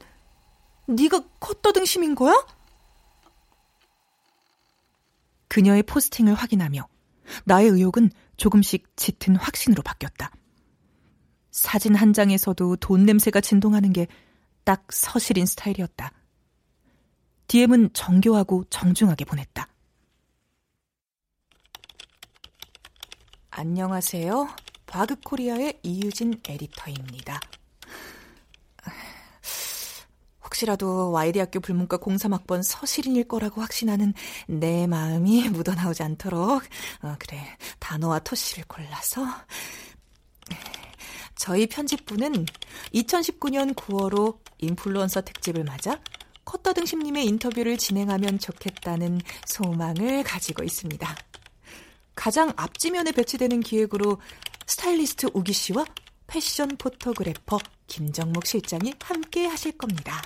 네가 0.90 1.24
컷더등심인 1.40 2.16
거야? 2.16 2.34
그녀의 5.48 5.84
포스팅을 5.84 6.34
확인하며 6.34 6.88
나의 7.46 7.70
의혹은 7.70 8.12
조금씩 8.38 8.96
짙은 8.96 9.36
확신으로 9.36 9.84
바뀌었다. 9.84 10.32
사진 11.52 11.96
한 11.96 12.14
장에서도 12.14 12.78
돈 12.78 13.06
냄새가 13.06 13.42
진동하는 13.42 13.94
게 13.94 14.08
딱 14.70 14.86
서실인 14.92 15.48
스타일이었다. 15.48 16.12
DM은 17.48 17.92
정교하고 17.94 18.66
정중하게 18.70 19.26
보냈다. 19.26 19.68
안녕하세요. 23.50 24.48
바그코리아의 24.86 25.80
이유진 25.82 26.40
에디터입니다. 26.48 27.40
혹시라도 30.50 31.12
와이대학교 31.12 31.60
불문과 31.60 31.98
03학번 31.98 32.64
서시린일 32.64 33.28
거라고 33.28 33.62
확신하는 33.62 34.14
내 34.48 34.88
마음이 34.88 35.50
묻어나오지 35.50 36.02
않도록 36.04 36.64
어, 37.04 37.16
그래 37.20 37.40
단어와 37.78 38.20
토시를 38.20 38.64
골라서 38.68 39.26
저희 41.36 41.68
편집부는 41.68 42.46
2019년 42.94 43.76
9월호 43.76 44.40
인플루언서 44.58 45.22
특집을 45.22 45.64
맞아 45.64 46.00
컷더등심님의 46.46 47.28
인터뷰를 47.28 47.78
진행하면 47.78 48.40
좋겠다는 48.40 49.22
소망을 49.46 50.24
가지고 50.24 50.64
있습니다. 50.64 51.16
가장 52.16 52.52
앞지면에 52.58 53.12
배치되는 53.12 53.60
기획으로 53.60 54.20
스타일리스트 54.66 55.28
우기 55.34 55.54
씨와 55.54 55.86
패션 56.26 56.70
포토그래퍼 56.70 57.60
김정목 57.90 58.46
실장이 58.46 58.94
함께 59.04 59.46
하실 59.48 59.78
겁니다. 59.78 60.22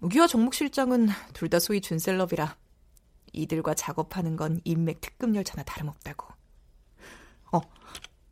우기와 0.00 0.28
정목 0.28 0.54
실장은 0.54 1.08
둘 1.32 1.48
다 1.48 1.58
소위 1.58 1.80
준셀럽이라 1.80 2.56
이들과 3.32 3.74
작업하는 3.74 4.36
건 4.36 4.60
인맥 4.64 5.00
특급 5.00 5.34
열차나 5.34 5.64
다름없다고. 5.64 6.28
어, 7.52 7.60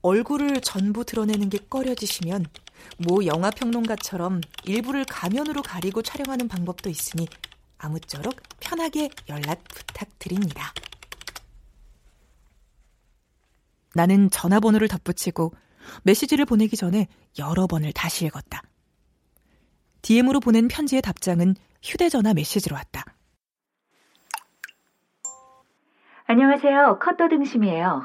얼굴을 0.02 0.60
전부 0.60 1.04
드러내는 1.04 1.48
게 1.48 1.58
꺼려지시면 1.58 2.46
모 2.98 3.24
영화 3.24 3.50
평론가처럼 3.50 4.42
일부를 4.64 5.04
가면으로 5.04 5.62
가리고 5.62 6.02
촬영하는 6.02 6.48
방법도 6.48 6.90
있으니 6.90 7.26
아무쪼록 7.78 8.34
편하게 8.60 9.10
연락 9.28 9.64
부탁드립니다. 9.64 10.72
나는 13.94 14.30
전화번호를 14.30 14.88
덧붙이고 14.88 15.54
메시지를 16.04 16.44
보내기 16.44 16.76
전에 16.76 17.06
여러 17.38 17.66
번을 17.66 17.92
다시 17.92 18.26
읽었다. 18.26 18.62
DM으로 20.02 20.40
보낸 20.40 20.68
편지의 20.68 21.02
답장은 21.02 21.54
휴대전화 21.82 22.34
메시지로 22.34 22.76
왔다. 22.76 23.04
안녕하세요. 26.26 26.98
컷더 27.00 27.28
등심이에요. 27.28 28.02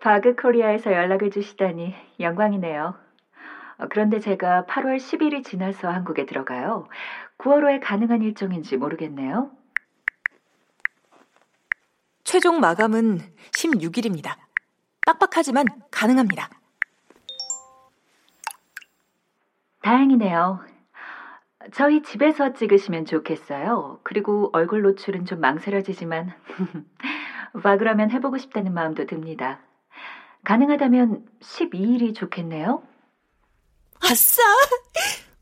바그 0.00 0.36
코리아에서 0.36 0.92
연락을 0.92 1.30
주시다니 1.30 1.94
영광이네요. 2.20 2.94
어, 3.78 3.86
그런데 3.90 4.20
제가 4.20 4.64
8월 4.68 4.96
10일이 4.96 5.44
지나서 5.44 5.88
한국에 5.88 6.26
들어가요. 6.26 6.88
9월호에 7.38 7.80
가능한 7.82 8.22
일정인지 8.22 8.76
모르겠네요. 8.76 9.50
최종 12.24 12.60
마감은 12.60 13.18
16일입니다. 13.52 14.36
빡빡하지만 15.06 15.66
가능합니다. 15.90 16.48
다행이네요. 19.86 20.58
저희 21.72 22.02
집에서 22.02 22.52
찍으시면 22.52 23.06
좋겠어요. 23.06 24.00
그리고 24.02 24.50
얼굴 24.52 24.82
노출은 24.82 25.26
좀 25.26 25.38
망설여지지만 25.38 26.32
와 27.64 27.76
그러면 27.76 28.10
해보고 28.10 28.36
싶다는 28.38 28.74
마음도 28.74 29.06
듭니다. 29.06 29.60
가능하다면 30.44 31.26
12일이 31.40 32.16
좋겠네요. 32.16 32.82
아싸! 34.00 34.42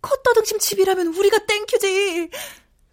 컷더등심 0.03 0.59
집이라면 0.59 1.07
우리가 1.09 1.47
땡큐지. 1.47 2.29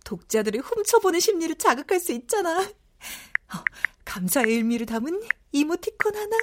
독자들이 0.05 0.59
훔쳐보는 0.59 1.19
심리를 1.19 1.53
자극할 1.57 1.99
수 1.99 2.13
있잖아. 2.13 2.61
어, 2.61 3.63
감사의 4.05 4.55
의미를 4.55 4.85
담은 4.85 5.21
이모티콘 5.51 6.15
하나. 6.15 6.37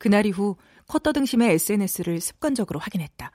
그날 0.00 0.24
이후 0.24 0.56
컷더등심의 0.88 1.50
SNS를 1.52 2.22
습관적으로 2.22 2.80
확인했다. 2.80 3.30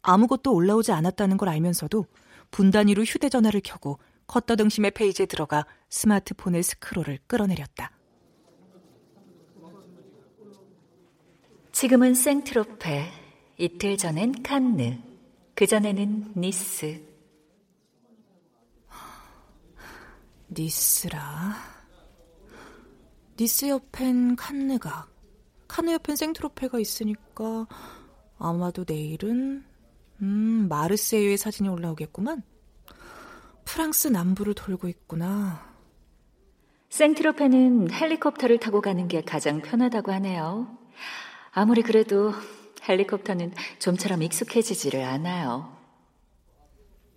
아무것도 0.00 0.54
올라오지 0.54 0.92
않았다는 0.92 1.36
걸 1.36 1.48
알면서도 1.48 2.06
분단위로 2.52 3.02
휴대전화를 3.02 3.60
켜고 3.64 3.98
컷더등심의 4.28 4.92
페이지에 4.92 5.26
들어가 5.26 5.66
스마트폰의 5.90 6.62
스크롤을 6.62 7.18
끌어내렸다. 7.26 7.90
지금은 11.72 12.14
생트로페, 12.14 13.10
이틀 13.58 13.96
전엔 13.96 14.44
칸느, 14.44 14.98
그 15.56 15.66
전에는 15.66 16.34
니스. 16.36 17.04
니스라. 20.48 21.56
니스 23.38 23.68
옆엔 23.68 24.36
칸느가, 24.36 25.08
칸느 25.76 25.90
옆엔 25.90 26.16
생트로페가 26.16 26.80
있으니까 26.80 27.66
아마도 28.38 28.86
내일은 28.88 29.62
음, 30.22 30.68
마르세유의 30.70 31.36
사진이 31.36 31.68
올라오겠구만. 31.68 32.42
프랑스 33.66 34.08
남부를 34.08 34.54
돌고 34.54 34.88
있구나. 34.88 35.70
생트로페는 36.88 37.92
헬리콥터를 37.92 38.58
타고 38.58 38.80
가는 38.80 39.06
게 39.06 39.20
가장 39.20 39.60
편하다고 39.60 40.12
하네요. 40.12 40.78
아무리 41.50 41.82
그래도 41.82 42.32
헬리콥터는 42.88 43.52
좀처럼 43.78 44.22
익숙해지지를 44.22 45.02
않아요. 45.04 45.76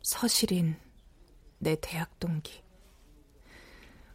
서실인, 0.01 0.75
내 1.59 1.77
대학 1.79 2.19
동기. 2.19 2.61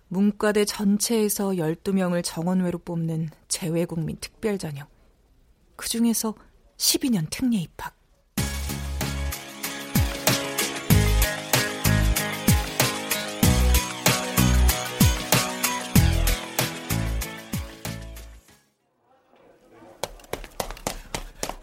문과대 0.08 0.64
전체에서 0.64 1.50
12명을 1.50 2.22
정원외로 2.24 2.78
뽑는 2.78 3.30
재외국민 3.48 4.16
특별전형. 4.20 4.86
그 5.76 5.88
중에서 5.88 6.34
12년 6.76 7.26
특례 7.30 7.58
입학. 7.58 7.94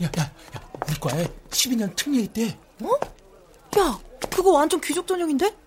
야, 0.02 0.10
야, 0.18 0.22
야, 0.24 0.72
우리 0.88 0.96
과에 1.00 1.26
12년 1.52 1.96
특례 1.96 2.22
있대. 2.24 2.58
어? 2.82 2.90
야, 3.80 4.00
그거 4.32 4.52
완전 4.52 4.82
귀족 4.82 5.06
전형인데? 5.06 5.61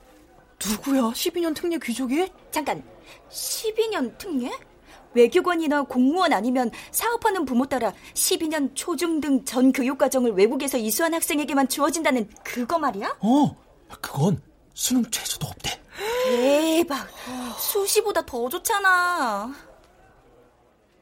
누구야, 0.70 1.02
12년 1.12 1.54
특례 1.54 1.78
귀족이? 1.78 2.28
잠깐, 2.50 2.82
12년 3.30 4.16
특례? 4.18 4.50
외교관이나 5.14 5.82
공무원 5.82 6.32
아니면 6.32 6.70
사업하는 6.90 7.44
부모 7.44 7.66
따라 7.66 7.92
12년 8.14 8.70
초중 8.74 9.20
등 9.20 9.44
전 9.44 9.72
교육과정을 9.72 10.32
외국에서 10.32 10.76
이수한 10.76 11.14
학생에게만 11.14 11.68
주어진다는 11.68 12.28
그거 12.42 12.78
말이야? 12.80 13.16
어, 13.20 13.56
그건 14.00 14.42
수능 14.74 15.08
최소도 15.10 15.46
없대. 15.46 15.80
대박, 16.24 17.08
수시보다 17.60 18.26
더 18.26 18.48
좋잖아. 18.48 19.54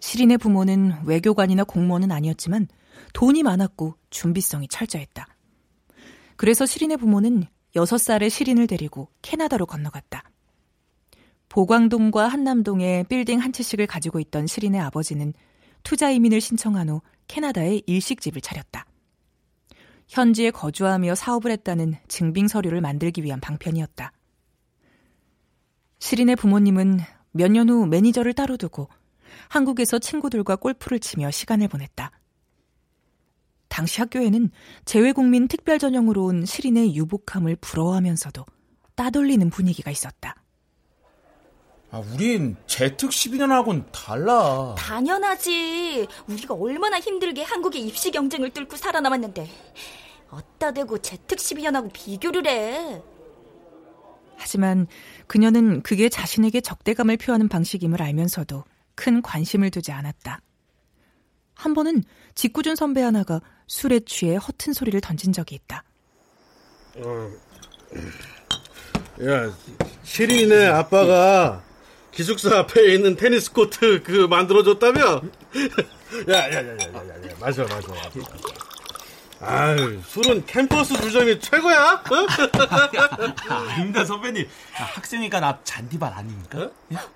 시린의 0.01 0.37
부모는 0.39 1.05
외교관이나 1.07 1.65
공무원은 1.65 2.13
아니었지만 2.13 2.69
돈이 3.15 3.43
많았고 3.43 3.95
준비성이 4.11 4.69
철저했다. 4.69 5.27
그래서 6.37 6.67
시린의 6.67 6.99
부모는 6.99 7.47
6살의 7.75 8.31
시린을 8.31 8.67
데리고 8.67 9.09
캐나다로 9.23 9.67
건너갔다. 9.67 10.25
보광동과 11.49 12.29
한남동에 12.29 13.05
빌딩 13.09 13.39
한 13.39 13.53
채씩을 13.53 13.87
가지고 13.87 14.21
있던 14.21 14.47
시린의 14.47 14.81
아버지는 14.81 15.35
투자 15.83 16.11
이민을 16.11 16.41
신청한 16.41 16.89
후 16.89 17.01
캐나다에 17.29 17.83
일식집을 17.87 18.41
차렸다. 18.41 18.87
현지에 20.09 20.51
거주하며 20.51 21.15
사업을 21.15 21.51
했다는 21.51 21.95
증빙 22.09 22.49
서류를 22.49 22.81
만들기 22.81 23.23
위한 23.23 23.41
방편이었다. 23.41 24.13
시린의 25.99 26.37
부모님은 26.37 27.01
몇 27.33 27.51
년 27.51 27.71
후 27.71 27.87
매니저를 27.87 28.35
따로 28.35 28.57
두고 28.57 28.89
한국에서 29.49 29.99
친구들과 29.99 30.57
골프를 30.57 31.01
치며 31.01 31.31
시간을 31.31 31.69
보냈다. 31.69 32.11
당시 33.73 34.03
학교에는 34.03 34.51
재외국민 34.85 35.49
특별 35.49 35.79
전형으로 35.79 36.27
온 36.27 36.45
시린의 36.45 36.95
유복함을 36.95 37.57
부러워하면서도 37.57 38.45
따돌리는 38.97 39.49
분위기가 39.49 39.91
있었다. 39.91 40.37
아, 41.91 41.99
우린 41.99 42.55
재특 42.67 43.09
12년하고는 43.09 43.91
달라. 43.91 44.75
당연하지. 44.77 46.07
우리가 46.29 46.53
얼마나 46.53 47.01
힘들게 47.01 47.45
한국의 47.45 47.81
입시 47.87 48.11
경쟁을 48.11 48.51
뚫고 48.51 48.77
살아남았는데 48.77 49.49
어따 50.29 50.73
대고 50.73 50.99
재특 50.99 51.39
12년하고 51.39 51.91
비교를 51.95 52.47
해. 52.47 53.03
하지만 54.37 54.87
그녀는 55.27 55.83
그게 55.83 56.11
자신에게 56.11 56.61
적대감을 56.61 57.17
표하는 57.17 57.49
방식임을 57.49 58.03
알면서도 58.03 58.65
큰 58.95 59.23
관심을 59.23 59.71
두지 59.71 59.93
않았다. 59.93 60.41
한 61.63 61.75
번은 61.75 62.03
직구준 62.35 62.75
선배 62.75 63.03
하나가 63.03 63.41
술에 63.69 64.01
취해 64.01 64.35
허튼 64.35 64.73
소리를 64.73 65.01
던진 65.01 65.33
적이 65.33 65.55
있다. 65.55 65.85
어, 66.97 67.31
야, 69.25 69.55
시린이네 70.03 70.67
아빠가 70.67 71.63
기숙사 72.11 72.59
앞에 72.59 72.95
있는 72.95 73.15
테니스 73.15 73.53
코트 73.53 74.03
그 74.03 74.27
만들어줬다며? 74.27 75.01
야, 76.29 76.35
야, 76.35 76.53
야, 76.53 76.67
야, 76.67 76.67
야, 76.67 77.31
야, 77.31 77.35
마셔, 77.39 77.63
마셔. 77.63 77.95
아 77.95 78.11
유, 79.43 80.01
술은 80.03 80.47
캠퍼스 80.47 80.95
주점이 80.95 81.41
최고야? 81.41 82.05
어? 82.11 83.53
아닙니다, 83.53 84.05
선배님. 84.05 84.47
학생이니까 84.73 85.41
나 85.41 85.59
잔디발 85.65 86.13
아닙니까? 86.13 86.71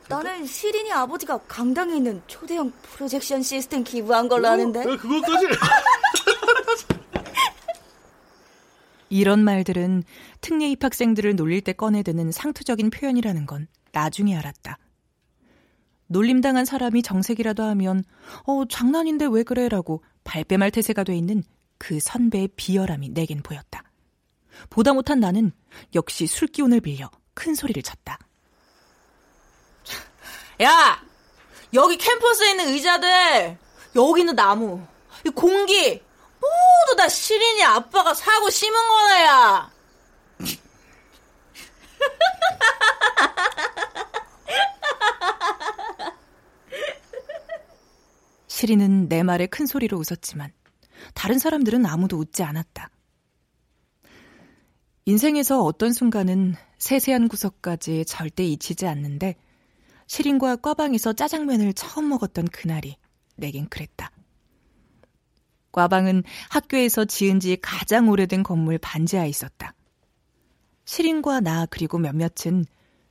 나는 0.08 0.44
시린이 0.44 0.92
아버지가 0.92 1.38
강당에 1.46 1.96
있는 1.96 2.20
초대형 2.26 2.72
프로젝션 2.82 3.42
시스템 3.42 3.84
기부한 3.84 4.28
걸로 4.28 4.48
아는데. 4.48 4.80
어, 4.80 4.96
그것까지? 4.96 5.46
이런 9.08 9.44
말들은 9.44 10.02
특례 10.40 10.68
입학생들을 10.70 11.36
놀릴 11.36 11.60
때 11.60 11.72
꺼내드는 11.72 12.32
상투적인 12.32 12.90
표현이라는 12.90 13.46
건 13.46 13.68
나중에 13.92 14.36
알았다. 14.36 14.78
놀림당한 16.08 16.64
사람이 16.64 17.02
정색이라도 17.02 17.62
하면 17.62 18.02
어 18.46 18.64
장난인데 18.68 19.26
왜 19.30 19.42
그래라고 19.44 20.02
발뺌할 20.24 20.70
태세가 20.72 21.04
돼 21.04 21.16
있는 21.16 21.42
그 21.78 22.00
선배의 22.00 22.48
비열함이 22.56 23.10
내겐 23.10 23.42
보였다. 23.42 23.82
보다 24.70 24.92
못한 24.92 25.20
나는 25.20 25.52
역시 25.94 26.26
술기운을 26.26 26.80
빌려 26.80 27.10
큰 27.34 27.54
소리를 27.54 27.80
쳤다. 27.82 28.18
야! 30.62 31.04
여기 31.74 31.98
캠퍼스에 31.98 32.52
있는 32.52 32.68
의자들, 32.68 33.58
여기 33.96 34.20
있는 34.20 34.34
나무, 34.34 34.82
이 35.26 35.30
공기, 35.30 36.02
모두 36.40 36.96
다 36.96 37.08
시린이 37.08 37.62
아빠가 37.64 38.14
사고 38.14 38.48
심은 38.48 38.88
거야. 38.88 39.70
시린은 48.46 49.08
내 49.08 49.22
말에 49.22 49.46
큰 49.46 49.66
소리로 49.66 49.98
웃었지만 49.98 50.52
다른 51.14 51.38
사람들은 51.38 51.86
아무도 51.86 52.18
웃지 52.18 52.42
않았다. 52.42 52.90
인생에서 55.04 55.62
어떤 55.62 55.92
순간은 55.92 56.54
세세한 56.78 57.28
구석까지 57.28 58.04
절대 58.06 58.44
잊히지 58.44 58.86
않는데 58.86 59.36
시린과 60.08 60.56
꽈방에서 60.56 61.12
짜장면을 61.12 61.72
처음 61.74 62.08
먹었던 62.08 62.48
그날이 62.48 62.96
내겐 63.36 63.68
그랬다. 63.68 64.10
과방은 65.72 66.24
학교에서 66.48 67.04
지은 67.04 67.38
지 67.38 67.56
가장 67.60 68.08
오래된 68.08 68.42
건물 68.42 68.78
반지하에 68.78 69.28
있었다. 69.28 69.74
시린과 70.86 71.40
나 71.40 71.66
그리고 71.66 71.98
몇몇은 71.98 72.64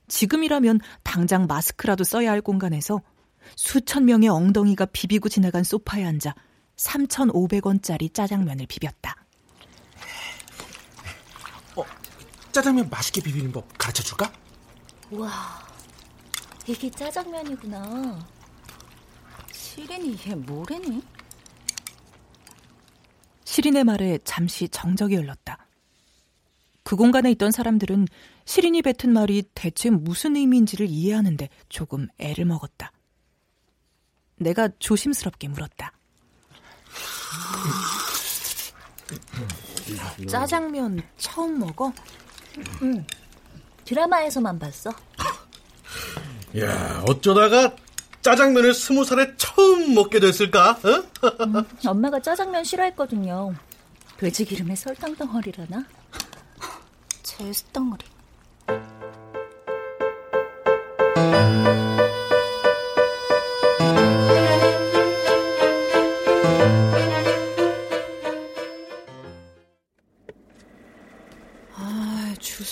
지금이라면 0.08 0.80
당장 1.02 1.46
마스크라도 1.46 2.04
써야 2.04 2.30
할 2.30 2.40
공간에서 2.40 3.00
수천 3.54 4.06
명의 4.06 4.28
엉덩이가 4.28 4.86
비비고 4.86 5.28
지나간 5.28 5.62
소파에 5.62 6.04
앉아 6.04 6.34
3,500원짜리 6.76 8.12
짜장면을 8.12 8.66
비볐다. 8.66 9.16
어, 11.76 11.84
짜장면 12.52 12.88
맛있게 12.88 13.20
비비는 13.22 13.52
법 13.52 13.66
가르쳐 13.76 14.02
줄까? 14.02 14.32
와, 15.10 15.66
이게 16.66 16.90
짜장면이구나. 16.90 18.26
시린이 19.52 20.16
얘 20.26 20.34
뭐래니? 20.34 21.02
시린의 23.44 23.84
말에 23.84 24.18
잠시 24.24 24.68
정적이 24.68 25.16
흘렀다. 25.16 25.66
그 26.82 26.94
공간에 26.94 27.30
있던 27.32 27.50
사람들은 27.50 28.06
시린이 28.44 28.82
뱉은 28.82 29.12
말이 29.12 29.42
대체 29.54 29.90
무슨 29.90 30.36
의미인지를 30.36 30.86
이해하는데 30.88 31.48
조금 31.68 32.06
애를 32.18 32.44
먹었다. 32.44 32.92
내가 34.36 34.68
조심스럽게 34.78 35.48
물었다. 35.48 35.92
짜장면 40.28 41.02
처음 41.18 41.58
먹어? 41.58 41.92
응. 42.82 43.04
드라마에서만 43.84 44.58
봤어. 44.58 44.90
야, 46.58 47.02
어쩌다가 47.06 47.74
짜장면을 48.22 48.74
스무 48.74 49.04
살에 49.04 49.34
처음 49.36 49.94
먹게 49.94 50.18
됐을까? 50.18 50.72
어? 50.72 51.44
음, 51.44 51.64
엄마가 51.86 52.20
짜장면 52.20 52.64
싫어했거든요. 52.64 53.54
돼지 54.16 54.44
기름에 54.44 54.74
설탕 54.74 55.14
덩어리라나? 55.14 55.84
제스 57.22 57.64
덩어리. 57.72 58.04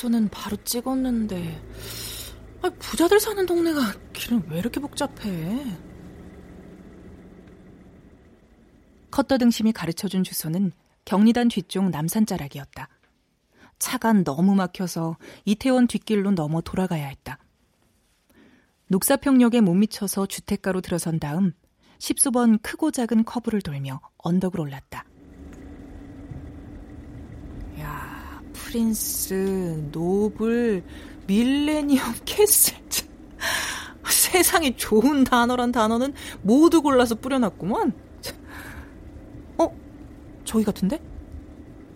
주소는 0.04 0.28
바로 0.28 0.56
찍었는데. 0.64 1.62
아, 2.62 2.70
부자들 2.78 3.20
사는 3.20 3.44
동네가 3.46 3.80
길은 4.12 4.44
왜 4.50 4.58
이렇게 4.58 4.80
복잡해? 4.80 5.78
컷더등심이 9.10 9.72
가르쳐준 9.72 10.24
주소는 10.24 10.72
경리단 11.04 11.48
뒤쪽 11.48 11.88
남산자락이었다. 11.90 12.88
차가 13.78 14.12
너무 14.12 14.54
막혀서 14.54 15.16
이태원 15.44 15.86
뒷길로 15.86 16.32
넘어 16.32 16.60
돌아가야 16.60 17.06
했다. 17.06 17.38
녹사평역에 18.88 19.60
못 19.60 19.74
미쳐서 19.74 20.26
주택가로 20.26 20.80
들어선 20.80 21.18
다음 21.18 21.52
십수번 21.98 22.58
크고 22.58 22.90
작은 22.90 23.24
커브를 23.24 23.62
돌며 23.62 24.00
언덕을 24.18 24.60
올랐다. 24.60 25.04
야, 27.80 28.42
프린스, 28.74 29.90
노블, 29.92 30.82
밀레니엄 31.28 32.12
캐슬. 32.26 32.74
세상에 34.10 34.74
좋은 34.74 35.22
단어란 35.22 35.70
단어는 35.70 36.12
모두 36.42 36.82
골라서 36.82 37.14
뿌려놨구먼. 37.14 37.92
어? 39.58 39.76
저기 40.44 40.64
같은데? 40.64 41.00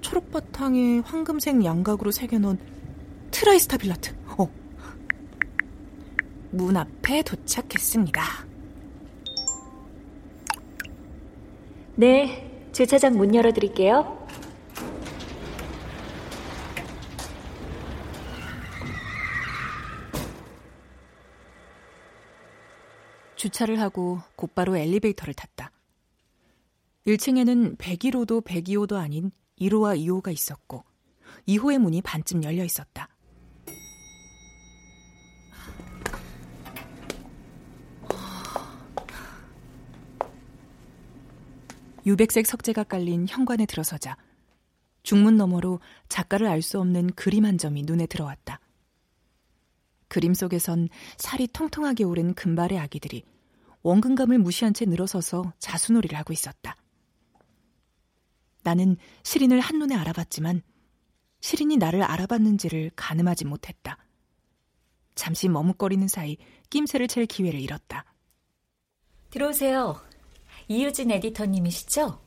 초록 0.01 0.31
바탕에 0.31 1.01
황금색 1.01 1.65
양각으로 1.65 2.13
새겨놓은 2.13 2.59
트라이스타 3.33 3.79
빌라트. 3.79 4.15
어. 4.39 4.49
문 6.53 6.77
앞에 6.77 7.23
도착했습니다. 7.23 8.23
네, 11.97 12.71
주차장 12.73 13.17
문 13.17 13.35
열어드릴게요. 13.35 14.18
주차를 23.39 23.81
하고 23.81 24.21
곧바로 24.35 24.77
엘리베이터를 24.77 25.33
탔다. 25.33 25.71
1층에는 27.07 27.79
101호도 27.79 28.45
102호도 28.45 28.97
아닌 28.97 29.31
1호와 29.61 29.97
2호가 29.97 30.33
있었고 30.33 30.85
2호의 31.47 31.79
문이 31.79 32.03
반쯤 32.03 32.43
열려 32.43 32.65
있었다. 32.65 33.09
유백색 42.07 42.47
석재가 42.47 42.85
깔린 42.85 43.27
현관에 43.29 43.67
들어서자 43.67 44.17
중문 45.03 45.37
너머로 45.37 45.81
작가를 46.09 46.49
알 46.49 46.61
수 46.63 46.81
없는 46.81 47.11
그림 47.15 47.45
한 47.45 47.57
점이 47.57 47.83
눈에 47.83 48.07
들어왔다. 48.07 48.61
그림 50.09 50.35
속에선 50.35 50.89
살이 51.17 51.47
통통하게 51.47 52.05
오른 52.05 52.35
금발의 52.35 52.79
아기들이 52.79 53.25
원근감을 53.83 54.39
무시한 54.39 54.75
채 54.75 54.85
늘어서서 54.85 55.53
자수놀이를 55.59 56.19
하고 56.19 56.33
있었다. 56.33 56.77
나는 58.63 58.97
시린을 59.23 59.61
한눈에 59.61 59.95
알아봤지만 59.95 60.63
시린이 61.41 61.77
나를 61.77 62.03
알아봤는지를 62.03 62.91
가늠하지 62.97 63.45
못했다. 63.45 63.97
잠시 65.15 65.49
머뭇거리는 65.49 66.07
사이 66.09 66.37
낌새를 66.71 67.09
챌 67.09 67.25
기회를 67.27 67.61
잃었다. 67.61 68.05
들어오세요. 69.31 70.01
이유진 70.69 71.11
에디터님이시죠? 71.11 72.21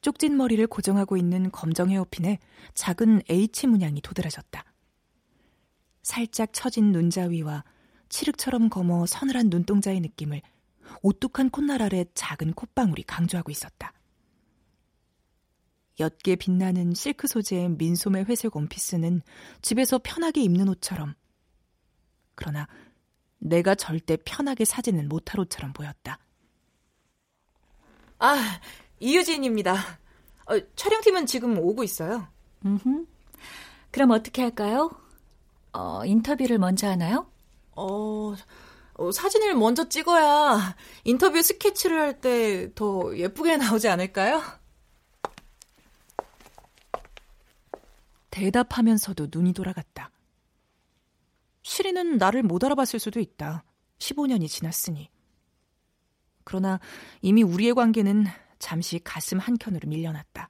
쪽진 0.00 0.36
머리를 0.36 0.66
고정하고 0.66 1.16
있는 1.16 1.50
검정 1.50 1.90
헤어핀에 1.90 2.38
작은 2.74 3.22
H 3.28 3.66
문양이 3.66 4.00
도드라졌다. 4.00 4.64
살짝 6.02 6.52
처진 6.52 6.92
눈자위와 6.92 7.64
칠흑처럼 8.08 8.68
검어 8.68 9.06
서늘한 9.06 9.48
눈동자의 9.50 10.00
느낌을 10.00 10.42
오뚝한 11.02 11.50
콧날 11.50 11.82
아래 11.82 12.04
작은 12.14 12.54
콧방울이 12.54 13.04
강조하고 13.04 13.50
있었다. 13.50 13.92
옅게 15.98 16.36
빛나는 16.36 16.94
실크 16.94 17.26
소재의 17.26 17.70
민소매 17.70 18.22
회색 18.22 18.56
원피스는 18.56 19.20
집에서 19.60 20.00
편하게 20.02 20.42
입는 20.42 20.68
옷처럼 20.68 21.14
그러나 22.34 22.66
내가 23.38 23.74
절대 23.74 24.16
편하게 24.16 24.64
사지는 24.64 25.08
못할 25.08 25.40
옷처럼 25.40 25.72
보였다. 25.72 26.18
아, 28.18 28.60
이유진입니다. 28.98 29.74
어, 30.46 30.74
촬영팀은 30.76 31.26
지금 31.26 31.58
오고 31.58 31.84
있어요. 31.84 32.28
음흠. 32.64 33.06
그럼 33.90 34.10
어떻게 34.10 34.42
할까요? 34.42 34.90
어, 35.72 36.04
인터뷰를 36.04 36.58
먼저 36.58 36.88
하나요? 36.88 37.26
어, 37.76 38.34
어, 38.94 39.12
사진을 39.12 39.54
먼저 39.54 39.88
찍어야 39.88 40.76
인터뷰 41.04 41.40
스케치를 41.42 41.98
할 42.00 42.20
때 42.20 42.72
더 42.74 43.16
예쁘게 43.16 43.56
나오지 43.56 43.88
않을까요? 43.88 44.42
대답하면서도 48.30 49.28
눈이 49.32 49.52
돌아갔다. 49.52 50.10
시리는 51.62 52.16
나를 52.18 52.42
못 52.42 52.62
알아봤을 52.64 52.98
수도 52.98 53.20
있다. 53.20 53.64
15년이 53.98 54.48
지났으니. 54.48 55.10
그러나 56.44 56.80
이미 57.22 57.42
우리의 57.42 57.74
관계는 57.74 58.26
잠시 58.58 58.98
가슴 59.02 59.38
한켠으로 59.38 59.88
밀려났다. 59.88 60.48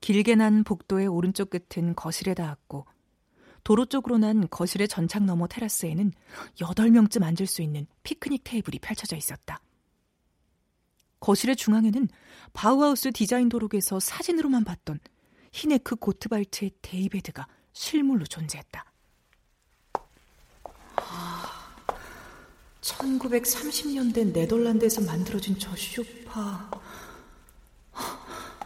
길게 0.00 0.34
난 0.34 0.64
복도의 0.64 1.06
오른쪽 1.06 1.50
끝은 1.50 1.94
거실에 1.94 2.34
닿았고 2.34 2.86
도로 3.64 3.86
쪽으로 3.86 4.18
난 4.18 4.46
거실의 4.48 4.88
전창 4.88 5.24
너머 5.26 5.46
테라스에는 5.46 6.12
8명쯤 6.60 7.22
앉을 7.22 7.46
수 7.46 7.62
있는 7.62 7.86
피크닉 8.02 8.42
테이블이 8.44 8.78
펼쳐져 8.80 9.16
있었다. 9.16 9.60
거실의 11.20 11.56
중앙에는 11.56 12.08
바우하우스 12.52 13.10
디자인 13.10 13.48
도록에서 13.48 13.98
사진으로만 13.98 14.64
봤던 14.64 15.00
히네크 15.52 15.96
고트발트의 15.96 16.72
데이베드가 16.82 17.46
실물로 17.72 18.26
존재했다. 18.26 18.84
1930년대 22.82 24.32
네덜란드에서 24.32 25.00
만들어진 25.00 25.58
저 25.58 25.74
쇼파. 25.74 26.70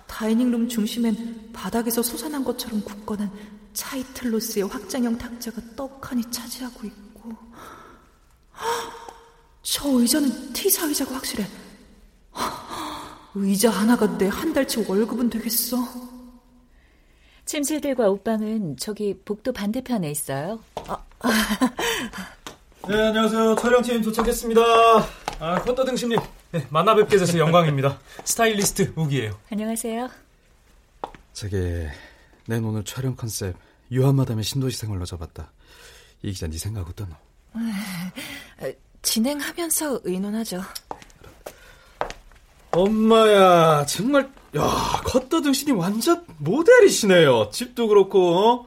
다이닝룸 0.08 0.68
중심엔 0.68 1.52
바닥에서 1.52 2.02
솟아난 2.02 2.42
것처럼 2.42 2.82
굳건한 2.82 3.57
차이틀로스의 3.78 4.66
확장형 4.66 5.16
탁자가 5.18 5.62
떡하니 5.76 6.28
차지하고 6.32 6.84
있고 6.88 7.32
저 9.62 9.88
의자는 9.88 10.52
티사 10.52 10.86
의자가 10.86 11.14
확실해 11.14 11.46
의자 13.36 13.70
하나가 13.70 14.06
내 14.18 14.26
한 14.28 14.52
달치 14.52 14.84
월급은 14.88 15.30
되겠어. 15.30 15.76
침실들과 17.44 18.08
옷방은 18.10 18.76
저기 18.78 19.16
복도 19.24 19.52
반대편에 19.52 20.10
있어요. 20.10 20.58
아, 20.86 20.98
네, 22.88 22.94
안녕하세요. 23.00 23.54
촬영팀 23.56 24.02
도착했습니다. 24.02 24.60
아, 25.38 25.62
콧떠등심님. 25.62 26.18
네, 26.50 26.66
만나 26.70 26.94
뵙게 26.96 27.16
돼서 27.16 27.38
영광입니다. 27.38 27.98
스타일리스트 28.24 28.92
우기예요. 28.96 29.38
안녕하세요. 29.52 30.08
저기, 31.32 31.56
내 32.46 32.56
오늘 32.58 32.84
촬영 32.84 33.14
컨셉 33.14 33.54
유한마담의 33.90 34.44
신도시 34.44 34.76
생활로 34.76 35.04
잡았다. 35.04 35.52
이 36.22 36.32
기자 36.32 36.46
네 36.46 36.58
생각 36.58 36.88
어떠노? 36.88 37.14
진행하면서 39.02 40.00
의논하죠. 40.04 40.62
엄마야, 42.70 43.86
정말, 43.86 44.30
야, 44.56 44.62
겉떠등신이 45.04 45.72
완전 45.72 46.24
모델이시네요. 46.38 47.50
집도 47.50 47.88
그렇고, 47.88 48.36
어? 48.36 48.66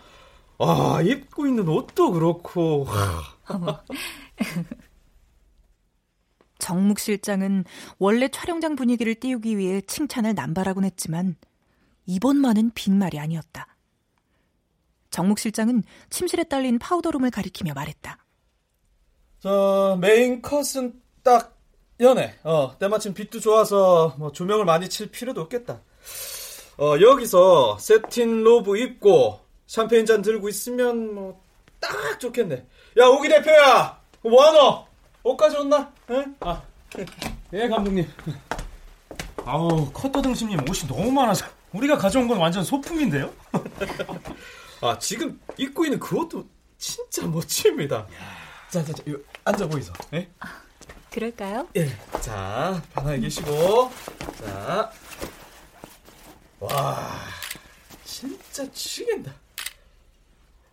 아, 0.59 1.01
입고 1.01 1.47
있는 1.47 1.67
옷도 1.67 2.11
그렇고. 2.11 2.87
정묵 6.59 6.99
실장은 6.99 7.65
원래 7.97 8.27
촬영장 8.27 8.75
분위기를 8.75 9.15
띄우기 9.15 9.57
위해 9.57 9.81
칭찬을 9.81 10.35
남발하곤 10.35 10.85
했지만 10.85 11.35
이번만은 12.05 12.71
빈말이 12.75 13.19
아니었다. 13.19 13.70
정묵 15.11 15.37
실장은 15.39 15.83
침실에 16.09 16.43
딸린 16.45 16.79
파우더룸을 16.79 17.29
가리키며 17.29 17.73
말했다. 17.73 18.17
저 19.39 19.97
메인 20.01 20.41
컷은 20.41 20.99
딱 21.23 21.55
여네. 21.99 22.35
어, 22.43 22.75
때마침 22.79 23.13
빛도 23.13 23.39
좋아서 23.39 24.15
뭐 24.17 24.31
조명을 24.31 24.65
많이 24.65 24.89
칠 24.89 25.11
필요도 25.11 25.41
없겠다. 25.41 25.81
어, 26.79 26.95
여기서 26.99 27.77
새틴 27.79 28.43
로브 28.43 28.77
입고 28.77 29.39
샴페인 29.67 30.05
잔 30.07 30.21
들고 30.23 30.49
있으면 30.49 31.13
뭐 31.13 31.51
딱 31.81 32.19
좋겠네. 32.19 32.63
야, 32.99 33.07
오기 33.07 33.27
대표야. 33.27 33.99
뭐하노? 34.21 34.85
옷 35.23 35.34
가지 35.34 35.57
온나? 35.57 35.91
응? 36.11 36.35
아, 36.41 36.61
예, 37.53 37.67
감독님. 37.67 38.07
아우, 39.43 39.91
컷더등심님 39.91 40.59
옷이 40.69 40.87
너무 40.87 41.11
많아서 41.11 41.45
우리가 41.73 41.97
가져온 41.97 42.27
건 42.27 42.37
완전 42.37 42.63
소품인데요? 42.63 43.33
아, 44.81 44.97
지금 44.97 45.39
입고 45.57 45.85
있는 45.85 45.99
그 45.99 46.17
옷도 46.17 46.47
진짜 46.77 47.25
멋집니다. 47.27 48.07
자, 48.69 48.83
자, 48.83 48.93
자, 48.93 49.03
앉아 49.45 49.67
보이소. 49.67 49.93
예? 50.13 50.29
그럴까요? 51.11 51.67
예. 51.75 51.87
자, 52.21 52.81
편하게 52.93 53.19
계시고. 53.21 53.91
자. 54.39 54.91
와, 56.59 57.09
진짜 58.05 58.69
치긴다. 58.71 59.31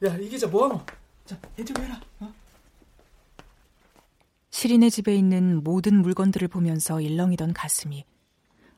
야, 0.06 0.16
이 0.16 0.28
기자 0.28 0.46
뭐하노? 0.46 0.80
자, 1.26 1.38
인터뷰 1.56 1.82
해라. 1.82 2.00
어? 2.20 2.32
시린의 4.50 4.90
집에 4.90 5.14
있는 5.14 5.62
모든 5.62 6.00
물건들을 6.02 6.48
보면서 6.48 7.00
일렁이던 7.00 7.52
가슴이 7.52 8.04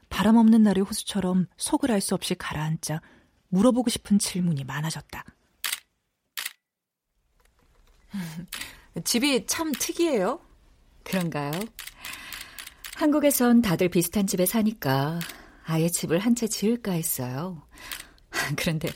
바람 0.09 0.37
없는 0.37 0.63
날의 0.63 0.83
호수처럼 0.85 1.47
속을 1.57 1.91
알 1.93 2.01
수 2.01 2.15
없이 2.15 2.35
가라앉자 2.35 3.01
물어보고 3.51 3.91
싶은 3.91 4.19
질문이 4.19 4.65
많아졌다. 4.65 5.25
집이 9.05 9.47
참 9.47 9.73
특이해요. 9.73 10.41
그런가요? 11.05 11.53
한국에선 12.97 13.63
다들 13.63 13.89
비슷한 13.89 14.27
집에 14.27 14.47
사니까 14.47 15.19
아예 15.65 15.89
집을 15.89 16.19
한 16.19 16.35
채 16.35 16.47
지을까 16.49 16.93
했어요. 16.93 17.63
그런데 18.57 18.89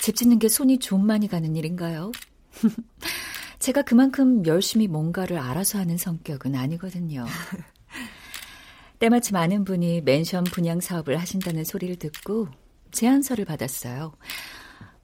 집 0.00 0.16
짓는 0.16 0.38
게 0.38 0.48
손이 0.48 0.78
좀 0.78 1.06
많이 1.06 1.28
가는 1.28 1.54
일인가요? 1.56 2.12
제가 3.58 3.82
그만큼 3.82 4.44
열심히 4.46 4.86
뭔가를 4.88 5.38
알아서 5.38 5.78
하는 5.78 5.96
성격은 5.98 6.54
아니거든요. 6.54 7.26
때마침 8.98 9.36
아는 9.36 9.64
분이 9.64 10.00
맨션 10.02 10.44
분양 10.44 10.80
사업을 10.80 11.20
하신다는 11.20 11.64
소리를 11.64 11.96
듣고 11.96 12.48
제안서를 12.92 13.44
받았어요. 13.44 14.12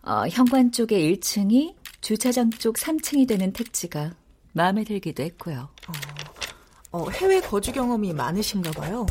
어, 0.03 0.24
현관 0.28 0.72
쪽에 0.72 0.99
1층이 1.11 1.74
주차장 2.01 2.51
쪽 2.51 2.76
3층이 2.76 3.26
되는 3.26 3.53
택지가 3.53 4.14
마음에 4.53 4.85
들기도 4.85 5.22
했고요. 5.22 5.68
어, 5.89 6.99
어, 6.99 7.11
해외 7.11 7.41
거주 7.41 7.72
경험이 7.72 8.12
많으신가 8.12 8.72
봐요. 8.72 9.07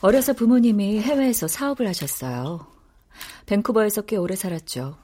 어려서 0.00 0.32
부모님이 0.34 1.00
해외에서 1.00 1.48
사업을 1.48 1.88
하셨어요. 1.88 2.66
밴쿠버에서 3.46 4.02
꽤 4.02 4.16
오래 4.16 4.36
살았죠. 4.36 4.98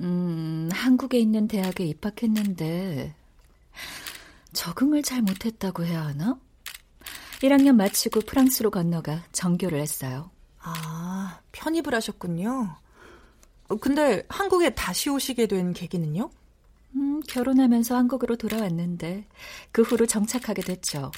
음, 0.00 0.68
한국에 0.72 1.18
있는 1.18 1.46
대학에 1.46 1.84
입학했는데 1.84 3.14
적응을 4.52 5.02
잘 5.02 5.22
못했다고 5.22 5.84
해야 5.84 6.04
하나? 6.06 6.38
1학년 7.42 7.74
마치고 7.76 8.20
프랑스로 8.20 8.70
건너가 8.70 9.24
정교를 9.32 9.80
했어요. 9.80 10.30
아, 10.64 11.40
편입을 11.52 11.94
하셨군요. 11.94 12.74
어, 13.68 13.76
근데 13.76 14.24
한국에 14.28 14.74
다시 14.74 15.10
오시게 15.10 15.46
된 15.46 15.72
계기는요? 15.74 16.30
음, 16.96 17.20
결혼하면서 17.28 17.94
한국으로 17.96 18.36
돌아왔는데 18.36 19.26
그 19.72 19.82
후로 19.82 20.06
정착하게 20.06 20.62
됐죠. 20.62 21.12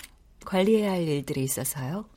관리해야 0.45 0.93
할 0.93 1.03
일들이 1.03 1.45
있어서요. 1.45 2.09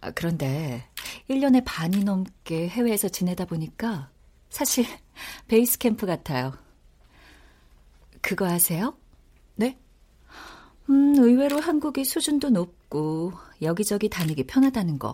아, 0.00 0.10
그런데 0.12 0.88
1년의 1.28 1.62
반이 1.66 2.04
넘게 2.04 2.68
해외에서 2.68 3.08
지내다 3.08 3.44
보니까 3.44 4.10
사실 4.48 4.86
베이스 5.48 5.78
캠프 5.78 6.06
같아요. 6.06 6.54
그거 8.22 8.46
아세요? 8.46 8.96
네? 9.56 9.78
음, 10.88 11.14
의외로 11.16 11.60
한국이 11.60 12.04
수준도 12.04 12.50
높고 12.50 13.32
여기저기 13.60 14.08
다니기 14.08 14.44
편하다는 14.44 14.98
거. 14.98 15.12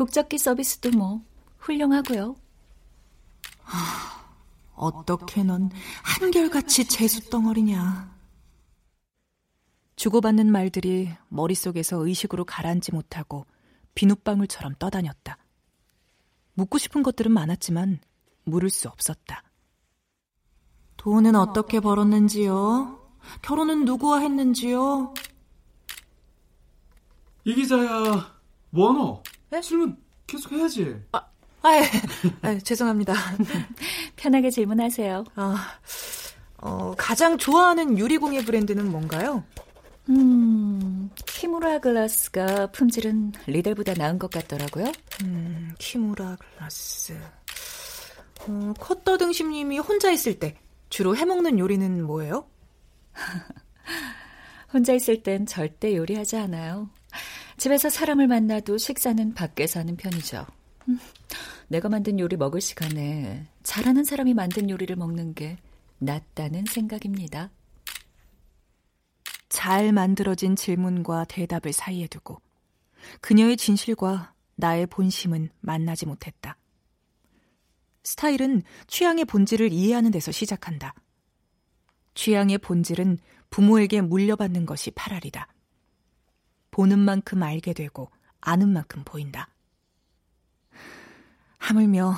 국적기 0.00 0.38
서비스도 0.38 0.92
뭐 0.92 1.22
훌륭하고요. 1.58 2.34
어떻게 4.74 5.42
넌 5.42 5.70
한결같이 6.02 6.88
재수덩어리냐. 6.88 8.10
주고받는 9.96 10.50
말들이 10.50 11.10
머릿속에서 11.28 11.98
의식으로 11.98 12.46
가라앉지 12.46 12.92
못하고 12.92 13.44
비눗방울처럼 13.94 14.76
떠다녔다. 14.78 15.36
묻고 16.54 16.78
싶은 16.78 17.02
것들은 17.02 17.30
많았지만 17.30 17.98
물을 18.44 18.70
수 18.70 18.88
없었다. 18.88 19.42
돈은 20.96 21.36
어떻게 21.36 21.78
벌었는지요? 21.78 23.18
결혼은 23.42 23.84
누구와 23.84 24.20
했는지요? 24.20 25.12
이 27.44 27.54
기자야, 27.54 28.34
뭐하노? 28.70 29.22
네? 29.50 29.60
질문 29.60 29.96
계속 30.26 30.52
해야지. 30.52 30.96
아, 31.12 31.26
아, 31.62 31.76
예. 31.76 31.82
아 32.42 32.58
죄송합니다. 32.58 33.14
편하게 34.16 34.50
질문하세요. 34.50 35.24
아, 35.34 35.78
어, 36.58 36.94
가장 36.96 37.36
좋아하는 37.36 37.98
유리공예 37.98 38.44
브랜드는 38.44 38.90
뭔가요? 38.90 39.44
음, 40.08 41.10
키무라 41.26 41.78
글라스가 41.80 42.68
품질은 42.72 43.32
리델보다 43.46 43.94
나은 43.94 44.18
것 44.18 44.30
같더라고요. 44.30 44.90
음, 45.24 45.74
키무라 45.78 46.36
글라스. 46.36 47.16
어, 48.48 48.74
컷더 48.78 49.18
등심님이 49.18 49.78
혼자 49.78 50.10
있을 50.10 50.38
때 50.38 50.56
주로 50.88 51.16
해먹는 51.16 51.58
요리는 51.58 52.02
뭐예요? 52.04 52.46
혼자 54.72 54.92
있을 54.94 55.22
땐 55.22 55.46
절대 55.46 55.96
요리하지 55.96 56.36
않아요. 56.36 56.88
집에서 57.60 57.90
사람을 57.90 58.26
만나도 58.26 58.78
식사는 58.78 59.34
밖에서 59.34 59.80
하는 59.80 59.94
편이죠. 59.94 60.46
음, 60.88 60.98
내가 61.68 61.90
만든 61.90 62.18
요리 62.18 62.38
먹을 62.38 62.62
시간에 62.62 63.46
잘하는 63.62 64.02
사람이 64.02 64.32
만든 64.32 64.70
요리를 64.70 64.96
먹는 64.96 65.34
게 65.34 65.58
낫다는 65.98 66.64
생각입니다. 66.64 67.50
잘 69.50 69.92
만들어진 69.92 70.56
질문과 70.56 71.26
대답을 71.26 71.74
사이에 71.74 72.06
두고 72.06 72.40
그녀의 73.20 73.58
진실과 73.58 74.32
나의 74.56 74.86
본심은 74.86 75.50
만나지 75.60 76.06
못했다. 76.06 76.56
스타일은 78.04 78.62
취향의 78.86 79.26
본질을 79.26 79.70
이해하는 79.70 80.12
데서 80.12 80.32
시작한다. 80.32 80.94
취향의 82.14 82.56
본질은 82.56 83.18
부모에게 83.50 84.00
물려받는 84.00 84.64
것이 84.64 84.92
파랄이다. 84.92 85.46
보는 86.70 86.98
만큼 86.98 87.42
알게 87.42 87.72
되고 87.72 88.10
아는 88.40 88.68
만큼 88.72 89.02
보인다. 89.04 89.48
하물며 91.58 92.14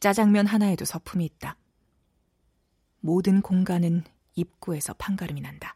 짜장면 0.00 0.46
하나에도 0.46 0.84
서품이 0.84 1.24
있다. 1.24 1.56
모든 3.00 3.40
공간은 3.40 4.04
입구에서 4.34 4.94
판가름이 4.94 5.40
난다. 5.40 5.74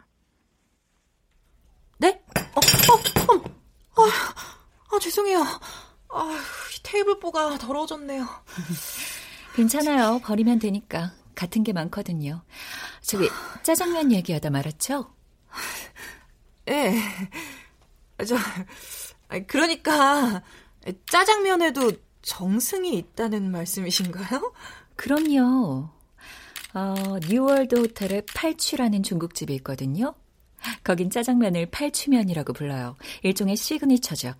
네? 1.98 2.22
어, 2.54 2.60
어, 4.00 4.06
어, 4.92 4.98
죄송해요. 4.98 5.42
아, 6.10 6.40
테이블보가 6.82 7.58
더러워졌네요. 7.58 8.26
괜찮아요. 9.54 10.20
버리면 10.20 10.58
되니까. 10.58 11.12
같은 11.34 11.62
게 11.62 11.72
많거든요. 11.72 12.42
저기 13.00 13.28
짜장면 13.62 14.12
얘기하다 14.12 14.50
말았죠? 14.50 15.12
예. 16.68 16.94
저 18.24 18.36
그러니까 19.46 20.42
짜장면에도 21.10 21.92
정승이 22.22 22.96
있다는 22.96 23.50
말씀이신가요? 23.50 24.52
그럼요. 24.96 25.88
어, 26.74 26.94
뉴월드 27.28 27.76
호텔에 27.76 28.22
팔취라는 28.34 29.02
중국집이 29.02 29.54
있거든요. 29.56 30.14
거긴 30.84 31.10
짜장면을 31.10 31.66
팔취면이라고 31.66 32.52
불러요. 32.52 32.96
일종의 33.22 33.56
시그니처죠. 33.56 34.34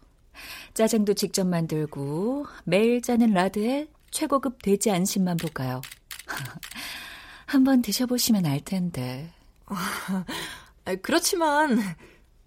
짜장도 0.75 1.15
직접 1.15 1.47
만들고 1.47 2.47
매일 2.65 3.03
짜는 3.03 3.33
라드에 3.33 3.89
최고급 4.11 4.63
돼지 4.63 4.91
안심만 4.91 5.37
볶아요. 5.37 5.81
한번 7.47 7.83
드셔보시면 7.83 8.47
알 8.47 8.61
텐데. 8.61 9.33
아, 9.67 10.95
그렇지만 11.03 11.79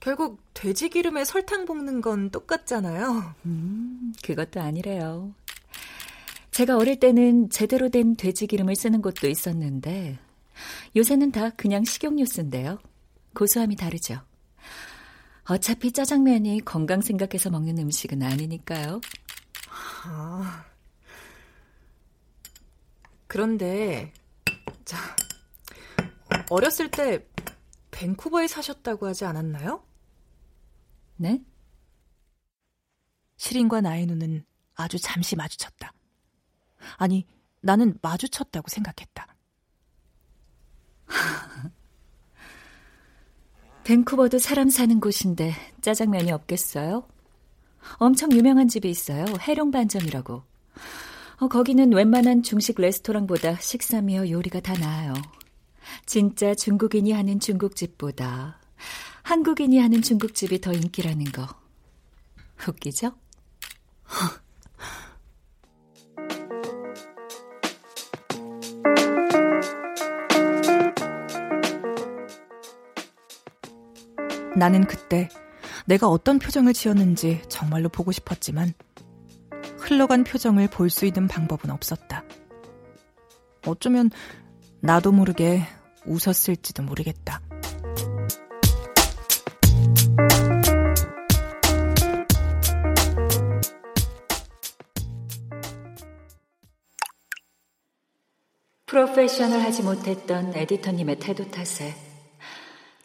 결국 0.06 0.40
돼지 0.54 0.90
기름에 0.90 1.26
설탕 1.26 1.66
볶는 1.66 2.00
건 2.00 2.30
똑같잖아요. 2.30 3.34
음, 3.48 4.14
그것도 4.24 4.62
아니래요. 4.62 5.34
제가 6.52 6.78
어릴 6.78 7.00
때는 7.00 7.50
제대로 7.50 7.90
된 7.90 8.16
돼지 8.16 8.46
기름을 8.46 8.76
쓰는 8.76 9.02
곳도 9.02 9.28
있었는데 9.28 10.20
요새는 10.96 11.32
다 11.32 11.50
그냥 11.50 11.84
식용유 11.84 12.28
쓴대요. 12.28 12.78
고소함이 13.34 13.78
다르죠. 13.78 14.22
어차피 15.50 15.92
짜장면이 15.92 16.62
건강 16.66 17.02
생각해서 17.02 17.50
먹는 17.50 17.80
음식은 17.80 18.22
아니니까요. 18.22 19.02
아. 20.04 20.66
그런데 23.26 24.14
자 24.86 25.00
어렸을 26.52 26.92
때 26.92 27.26
밴쿠버에 27.90 28.48
사셨다고 28.48 29.08
하지 29.08 29.26
않았나요? 29.26 29.85
네? 31.18 31.42
시린과 33.38 33.82
나의 33.82 34.06
눈은 34.06 34.46
아주 34.76 35.00
잠시 35.00 35.36
마주쳤다. 35.36 35.94
아니, 36.98 37.26
나는 37.62 37.98
마주쳤다고 38.02 38.68
생각했다. 38.70 39.36
밴쿠버도 43.84 44.40
사람 44.40 44.70
사는 44.70 45.00
곳인데 45.00 45.54
짜장면이 45.82 46.32
없겠어요? 46.32 47.08
엄청 47.98 48.32
유명한 48.32 48.68
집이 48.68 48.90
있어요. 48.90 49.26
해룡 49.42 49.72
반점이라고. 49.72 50.44
어, 51.38 51.48
거기는 51.48 51.94
웬만한 51.94 52.44
중식 52.44 52.80
레스토랑보다 52.80 53.58
식사며 53.58 54.30
요리가 54.30 54.60
다 54.60 54.74
나아요. 54.74 55.14
진짜 56.06 56.56
중국인이 56.56 57.12
하는 57.12 57.40
중국집보다 57.40 58.60
한국인이 59.26 59.80
하는 59.80 60.02
중국집이 60.04 60.62
더 60.62 60.72
인기라는 60.72 61.26
거. 61.32 61.48
웃기죠? 62.68 63.14
나는 74.56 74.86
그때 74.86 75.28
내가 75.88 76.08
어떤 76.08 76.38
표정을 76.38 76.74
지었는지 76.74 77.42
정말로 77.50 77.90
보고 77.90 78.12
싶었지만 78.12 78.74
흘러간 79.80 80.24
표정을 80.24 80.70
볼 80.70 80.92
수 80.92 81.08
있는 81.08 81.28
방법은 81.28 81.72
없었다. 81.72 82.24
어쩌면 83.66 84.12
나도 84.82 85.12
모르게 85.12 85.64
웃었을지도 86.06 86.84
모르겠다. 86.84 87.42
프로페셔널 99.16 99.62
하지 99.62 99.82
못했던 99.82 100.54
에디터님의 100.54 101.20
태도 101.20 101.50
탓에 101.50 101.96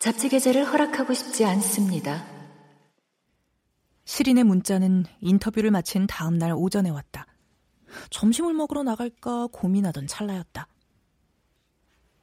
잡지 0.00 0.28
게재를 0.28 0.64
허락하고 0.64 1.14
싶지 1.14 1.44
않습니다. 1.44 2.26
시린의 4.04 4.42
문자는 4.42 5.04
인터뷰를 5.20 5.70
마친 5.70 6.08
다음 6.08 6.36
날 6.36 6.52
오전에 6.52 6.90
왔다. 6.90 7.26
점심을 8.10 8.54
먹으러 8.54 8.82
나갈까 8.82 9.48
고민하던 9.52 10.08
찰나였다. 10.08 10.66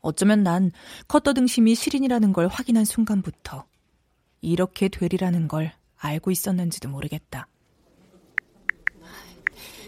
어쩌면 0.01 0.43
난 0.43 0.71
컷더 1.07 1.33
등심이 1.33 1.73
시린이라는 1.73 2.33
걸 2.33 2.47
확인한 2.47 2.83
순간부터 2.83 3.65
이렇게 4.41 4.89
되리라는 4.89 5.47
걸 5.47 5.71
알고 5.97 6.31
있었는지도 6.31 6.89
모르겠다. 6.89 7.47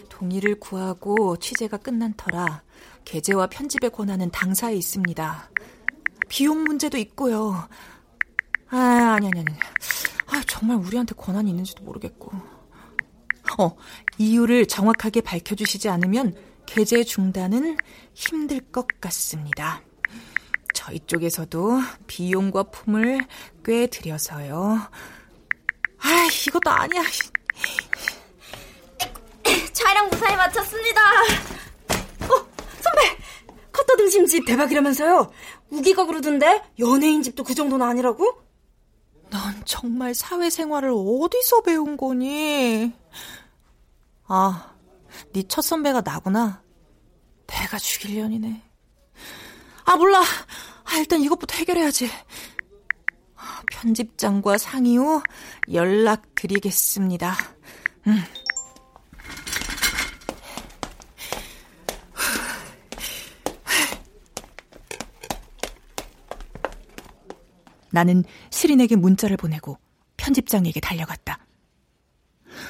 동의를 0.08 0.58
구하고 0.58 1.36
취재가 1.36 1.78
끝난 1.78 2.14
터라 2.14 2.62
게재와 3.04 3.48
편집의 3.48 3.90
권한은 3.90 4.30
당사에 4.30 4.74
있습니다. 4.74 5.50
비용 6.28 6.62
문제도 6.64 6.96
있고요. 6.98 7.68
아, 8.68 8.76
아니, 9.16 9.26
아니, 9.26 9.40
아니. 9.40 9.46
아, 10.26 10.42
정말 10.46 10.76
우리한테 10.76 11.14
권한이 11.16 11.50
있는지도 11.50 11.82
모르겠고. 11.82 12.30
어, 13.58 13.76
이유를 14.18 14.66
정확하게 14.66 15.22
밝혀주시지 15.22 15.88
않으면 15.88 16.36
게재 16.66 17.02
중단은 17.02 17.76
힘들 18.14 18.60
것 18.60 18.86
같습니다. 19.00 19.82
저희 20.72 21.00
쪽에서도 21.00 21.80
비용과 22.06 22.64
품을 22.64 23.26
꽤 23.64 23.86
들여서요. 23.88 24.78
아, 25.98 26.28
이것도 26.46 26.70
아니야. 26.70 27.02
촬영 29.72 30.08
무사히 30.08 30.36
마쳤습니다. 30.36 31.00
컷터 33.80 33.96
등심집 33.96 34.44
대박이라면서요? 34.46 35.30
우기가 35.70 36.04
그러던데? 36.06 36.62
연예인 36.78 37.22
집도 37.22 37.44
그 37.44 37.54
정도는 37.54 37.86
아니라고? 37.86 38.30
넌 39.30 39.62
정말 39.64 40.14
사회생활을 40.14 40.92
어디서 40.94 41.62
배운 41.62 41.96
거니? 41.96 42.92
아, 44.26 44.74
네 45.32 45.42
첫 45.48 45.62
선배가 45.62 46.02
나구나. 46.02 46.62
내가 47.46 47.78
죽일 47.78 48.16
년이네. 48.20 48.62
아, 49.84 49.96
몰라. 49.96 50.20
아, 50.20 50.96
일단 50.98 51.20
이것부터 51.20 51.56
해결해야지. 51.56 52.10
편집장과 53.72 54.58
상의 54.58 54.96
후 54.96 55.22
연락드리겠습니다. 55.72 57.34
음. 58.06 58.22
나는 67.90 68.24
시린에게 68.50 68.96
문자를 68.96 69.36
보내고 69.36 69.78
편집장에게 70.16 70.80
달려갔다. 70.80 71.38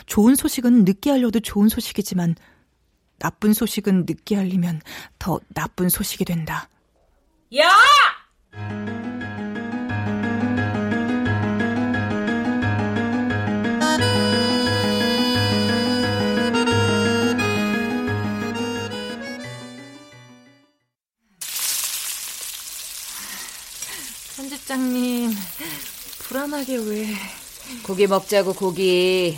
좋은 0.06 0.34
소식은 0.34 0.84
늦게 0.84 1.10
알려도 1.10 1.40
좋은 1.40 1.68
소식이지만 1.68 2.36
나쁜 3.18 3.52
소식은 3.52 4.06
늦게 4.08 4.36
알리면 4.36 4.80
더 5.18 5.40
나쁜 5.54 5.88
소식이 5.88 6.24
된다. 6.24 6.68
야! 7.56 7.70
편집장님, 24.70 25.32
불안하게 26.20 26.76
왜. 26.76 27.08
고기 27.82 28.06
먹자고, 28.06 28.52
고기. 28.52 29.36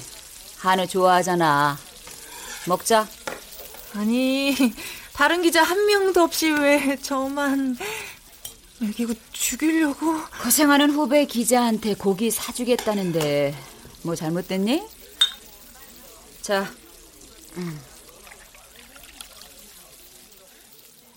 한우 0.58 0.86
좋아하잖아. 0.86 1.78
먹자. 2.68 3.08
아니, 3.94 4.54
다른 5.14 5.40
기자 5.40 5.62
한 5.62 5.86
명도 5.86 6.20
없이 6.20 6.50
왜 6.50 6.96
저만 7.00 7.78
먹이고 8.78 9.14
죽이려고? 9.32 10.18
고생하는 10.42 10.90
후배 10.90 11.24
기자한테 11.24 11.94
고기 11.94 12.30
사주겠다는데 12.30 13.54
뭐 14.02 14.14
잘못됐니? 14.14 14.82
자, 16.42 16.70
음. 17.56 17.80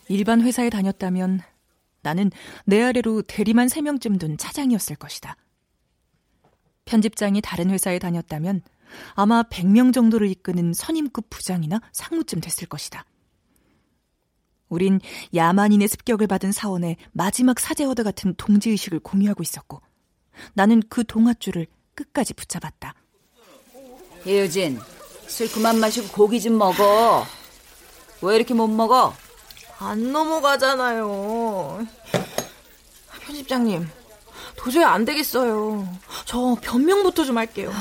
일반 0.07 0.41
회사에 0.41 0.69
다녔다면 0.69 1.54
나는 2.05 2.29
내 2.65 2.83
아래로 2.83 3.23
대리만 3.23 3.67
3명쯤 3.67 4.19
둔 4.19 4.37
차장이었을 4.37 4.95
것이다. 4.95 5.35
편집장이 6.85 7.41
다른 7.41 7.71
회사에 7.71 7.97
다녔다면 7.97 8.61
아마 9.15 9.41
100명 9.41 9.91
정도를 9.91 10.29
이끄는 10.29 10.73
선임급 10.73 11.31
부장이나 11.31 11.81
상무쯤 11.91 12.41
됐을 12.41 12.67
것이다. 12.67 13.05
우린 14.69 14.99
야만인의 15.33 15.87
습격을 15.87 16.27
받은 16.27 16.51
사원의 16.51 16.97
마지막 17.11 17.59
사제들 17.59 18.03
같은 18.03 18.35
동지의식을 18.37 18.99
공유하고 18.99 19.41
있었고 19.41 19.81
나는 20.53 20.83
그 20.89 21.03
동아줄을 21.03 21.65
끝까지 21.95 22.35
붙잡았다. 22.35 22.93
예유진, 24.27 24.79
술 25.27 25.51
그만 25.51 25.79
마시고 25.79 26.09
고기 26.09 26.39
좀 26.39 26.57
먹어. 26.59 27.25
왜 28.21 28.35
이렇게 28.35 28.53
못 28.53 28.67
먹어? 28.67 29.15
안 29.79 30.11
넘어가잖아요. 30.11 31.85
편집장님, 33.21 33.89
도저히 34.55 34.83
안 34.83 35.05
되겠어요. 35.05 35.87
저 36.25 36.57
변명부터 36.61 37.25
좀 37.25 37.37
할게요. 37.37 37.71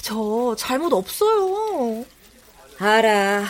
저 0.00 0.54
잘못 0.58 0.92
없어요. 0.92 2.04
알아. 2.78 3.44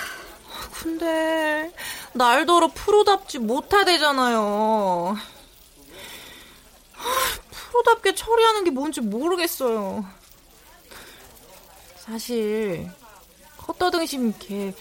근데 0.73 1.73
날더러 2.13 2.69
프로답지 2.75 3.39
못하대잖아요. 3.39 5.17
프로답게 7.51 8.15
처리하는 8.15 8.65
게 8.65 8.71
뭔지 8.71 9.01
모르겠어요. 9.01 10.05
사실 11.99 12.91
컷더등심 13.59 14.35
걔 14.39 14.75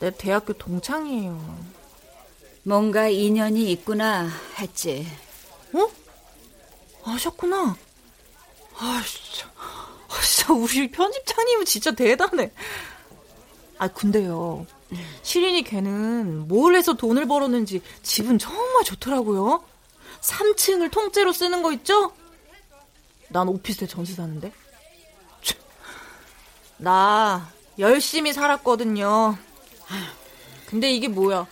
내 0.00 0.10
대학교 0.10 0.54
동창이에요. 0.54 1.58
뭔가 2.62 3.08
인연이 3.08 3.70
있구나 3.72 4.28
했지. 4.58 5.06
어? 5.72 5.88
아셨구나. 7.04 7.76
아, 8.76 9.02
진짜. 9.06 9.50
아, 10.08 10.20
진짜 10.22 10.52
우리 10.52 10.90
편집장님은 10.90 11.64
진짜 11.64 11.90
대단해. 11.92 12.52
아, 13.78 13.88
근데요. 13.88 14.66
시린이 15.22 15.62
걔는 15.62 16.48
뭘 16.48 16.74
해서 16.74 16.94
돈을 16.94 17.26
벌었는지 17.26 17.80
집은 18.02 18.38
정말 18.38 18.84
좋더라고요. 18.84 19.64
3층을 20.20 20.90
통째로 20.90 21.32
쓰는 21.32 21.62
거 21.62 21.72
있죠? 21.72 22.12
난 23.28 23.48
오피스텔 23.48 23.88
전세 23.88 24.14
사는데. 24.14 24.52
나 26.76 27.50
열심히 27.78 28.32
살았거든요. 28.32 29.36
근데 30.66 30.90
이게 30.90 31.08
뭐야? 31.08 31.46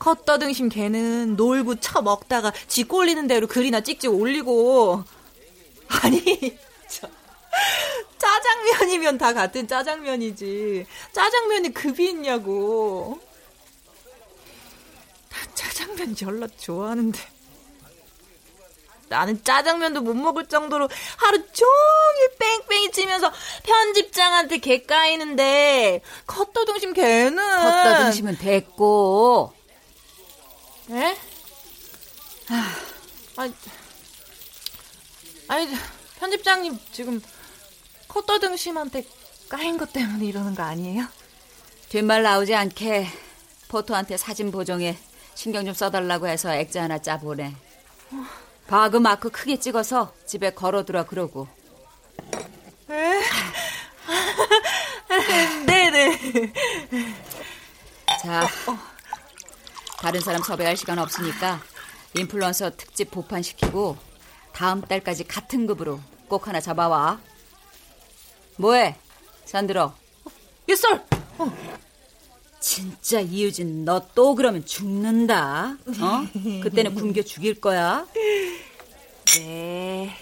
컷더등심 0.00 0.70
걔는 0.70 1.36
놀고 1.36 1.76
쳐 1.76 2.02
먹다가 2.02 2.52
지 2.66 2.84
꼴리는 2.84 3.26
대로 3.28 3.46
글이나 3.46 3.82
찍찍 3.82 4.12
올리고. 4.12 5.04
아니 6.02 6.58
짜장면이면 8.18 9.18
다 9.18 9.32
같은 9.34 9.68
짜장면이지. 9.68 10.86
짜장면이 11.12 11.74
급이 11.74 12.08
있냐고. 12.08 13.20
난 15.28 15.48
짜장면 15.54 16.16
열라 16.20 16.46
좋아하는데. 16.58 17.20
나는 19.08 19.42
짜장면도 19.44 20.00
못 20.00 20.14
먹을 20.14 20.46
정도로 20.46 20.88
하루 21.16 21.38
종일 21.52 22.30
뺑뺑이 22.38 22.92
치면서 22.92 23.30
편집장한테 23.64 24.58
개 24.58 24.82
까이는데 24.82 26.00
컷더등심 26.28 26.92
걔는 26.92 27.36
컷더등심은 27.36 28.38
됐고 28.38 29.52
에? 30.90 31.16
아니, 33.36 33.54
아니 35.46 35.68
편집장님 36.18 36.78
지금 36.92 37.22
컷더등심한테 38.08 39.04
까인 39.48 39.78
것 39.78 39.92
때문에 39.92 40.24
이러는 40.26 40.54
거 40.54 40.64
아니에요? 40.64 41.04
뒷말 41.88 42.22
나오지 42.22 42.54
않게 42.54 43.06
포토한테 43.68 44.16
사진 44.16 44.50
보정에 44.50 44.98
신경 45.34 45.64
좀 45.64 45.74
써달라고 45.74 46.26
해서 46.26 46.52
액자 46.54 46.82
하나 46.82 46.98
짜보내. 46.98 47.54
바그 48.66 48.96
마크 48.96 49.30
크게 49.30 49.58
찍어서 49.58 50.12
집에 50.26 50.50
걸어두라 50.50 51.04
그러고. 51.06 51.48
에? 52.90 53.20
네네. 55.66 56.52
자, 58.22 58.48
다른 60.00 60.20
사람 60.20 60.42
섭외할 60.42 60.76
시간 60.76 60.98
없으니까 60.98 61.60
인플루언서 62.16 62.70
특집 62.76 63.10
보판시키고 63.10 63.96
다음 64.52 64.80
달까지 64.80 65.24
같은 65.24 65.66
급으로 65.66 66.00
꼭 66.28 66.48
하나 66.48 66.60
잡아와. 66.60 67.20
뭐해? 68.56 68.96
산들어. 69.44 69.94
예썰! 70.68 71.04
진짜 72.60 73.20
이유진 73.20 73.84
너 73.84 74.00
또 74.14 74.34
그러면 74.34 74.64
죽는다. 74.66 75.76
어? 76.00 76.26
그때는 76.62 76.94
굶겨 76.94 77.22
죽일 77.22 77.60
거야. 77.60 78.06
네. 79.36 80.14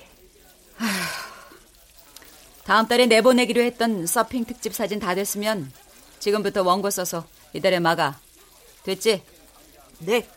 다음 2.65 2.87
달에 2.87 3.07
내보내기로 3.07 3.63
했던 3.63 4.07
서핑 4.07 4.45
특집 4.45 4.75
사진 4.75 5.01
다 5.01 5.15
됐으면 5.15 5.73
지금부터 6.21 6.63
원고 6.63 6.91
써서 6.91 7.27
이달에 7.55 7.81
막아. 7.81 8.21
됐지? 8.85 9.23
네. 10.01 10.29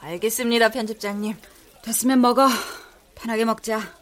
알겠습니다, 0.00 0.70
편집장님. 0.70 1.36
됐으면 1.82 2.20
먹어. 2.20 2.48
편하게 3.14 3.44
먹자. 3.44 3.98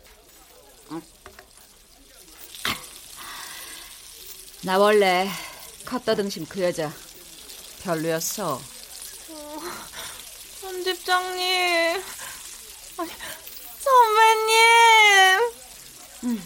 나 4.66 4.78
원래 4.78 5.28
컷더등심 5.84 6.46
그 6.46 6.60
여자 6.60 6.92
별로였어. 7.84 8.54
어, 9.30 9.60
편집장님. 10.60 12.02
아니, 12.98 13.10
선배님. 13.78 14.56
음. 16.24 16.42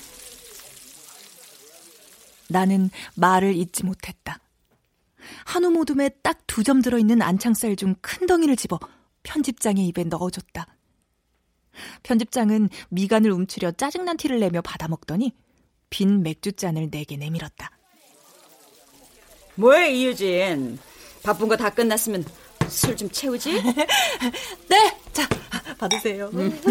나는 2.49 2.91
말을 3.14 3.57
잇지 3.57 3.85
못했다. 3.85 4.39
한우 5.45 5.70
모둠에 5.70 6.09
딱 6.22 6.38
두 6.47 6.62
점 6.64 6.82
들어있는 6.82 7.22
안창살 7.22 7.76
중 7.76 7.95
큰 8.03 8.26
덩이를 8.26 8.57
집어 8.57 8.78
편집장의 9.22 9.86
입에 9.88 10.05
넣어줬다. 10.05 10.66
편집장은 12.03 12.68
미간을 12.91 13.30
움츠려 13.30 13.72
짜증난 13.72 14.16
티를 14.16 14.41
내며 14.41 14.61
받아먹더니 14.62 15.32
빈 15.88 16.22
맥주잔을 16.22 16.91
내게 16.91 17.16
내밀었다. 17.16 17.70
뭐해 19.55 19.93
이유진? 19.95 20.78
바쁜 21.22 21.49
거 21.49 21.57
다 21.57 21.70
끝났으면 21.70 22.24
술 22.68 22.97
좀 22.97 23.09
채우지? 23.11 23.53
네, 24.68 24.99
자 25.12 25.28
받으세요. 25.78 26.30
음. 26.34 26.61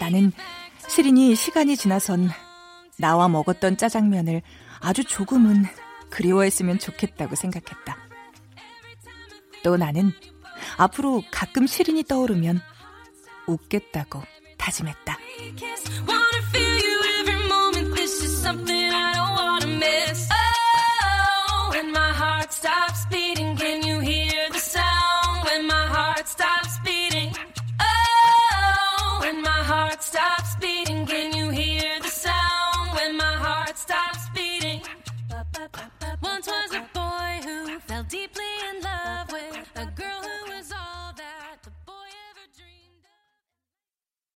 나는 0.00 0.32
시린이 0.88 1.34
시간이 1.34 1.76
지나선 1.76 2.30
나와 2.98 3.28
먹었던 3.28 3.76
짜장면을 3.76 4.42
아주 4.80 5.04
조금은 5.04 5.64
그리워했으면 6.10 6.78
좋겠다고 6.78 7.36
생각했다. 7.36 7.96
또 9.62 9.76
나는 9.76 10.12
앞으로 10.76 11.22
가끔 11.30 11.66
시린이 11.66 12.02
떠오르면 12.02 12.60
웃겠다고 13.46 14.22
다짐했다. 14.58 15.18
stop 22.62 22.94
speeding. 22.94 23.41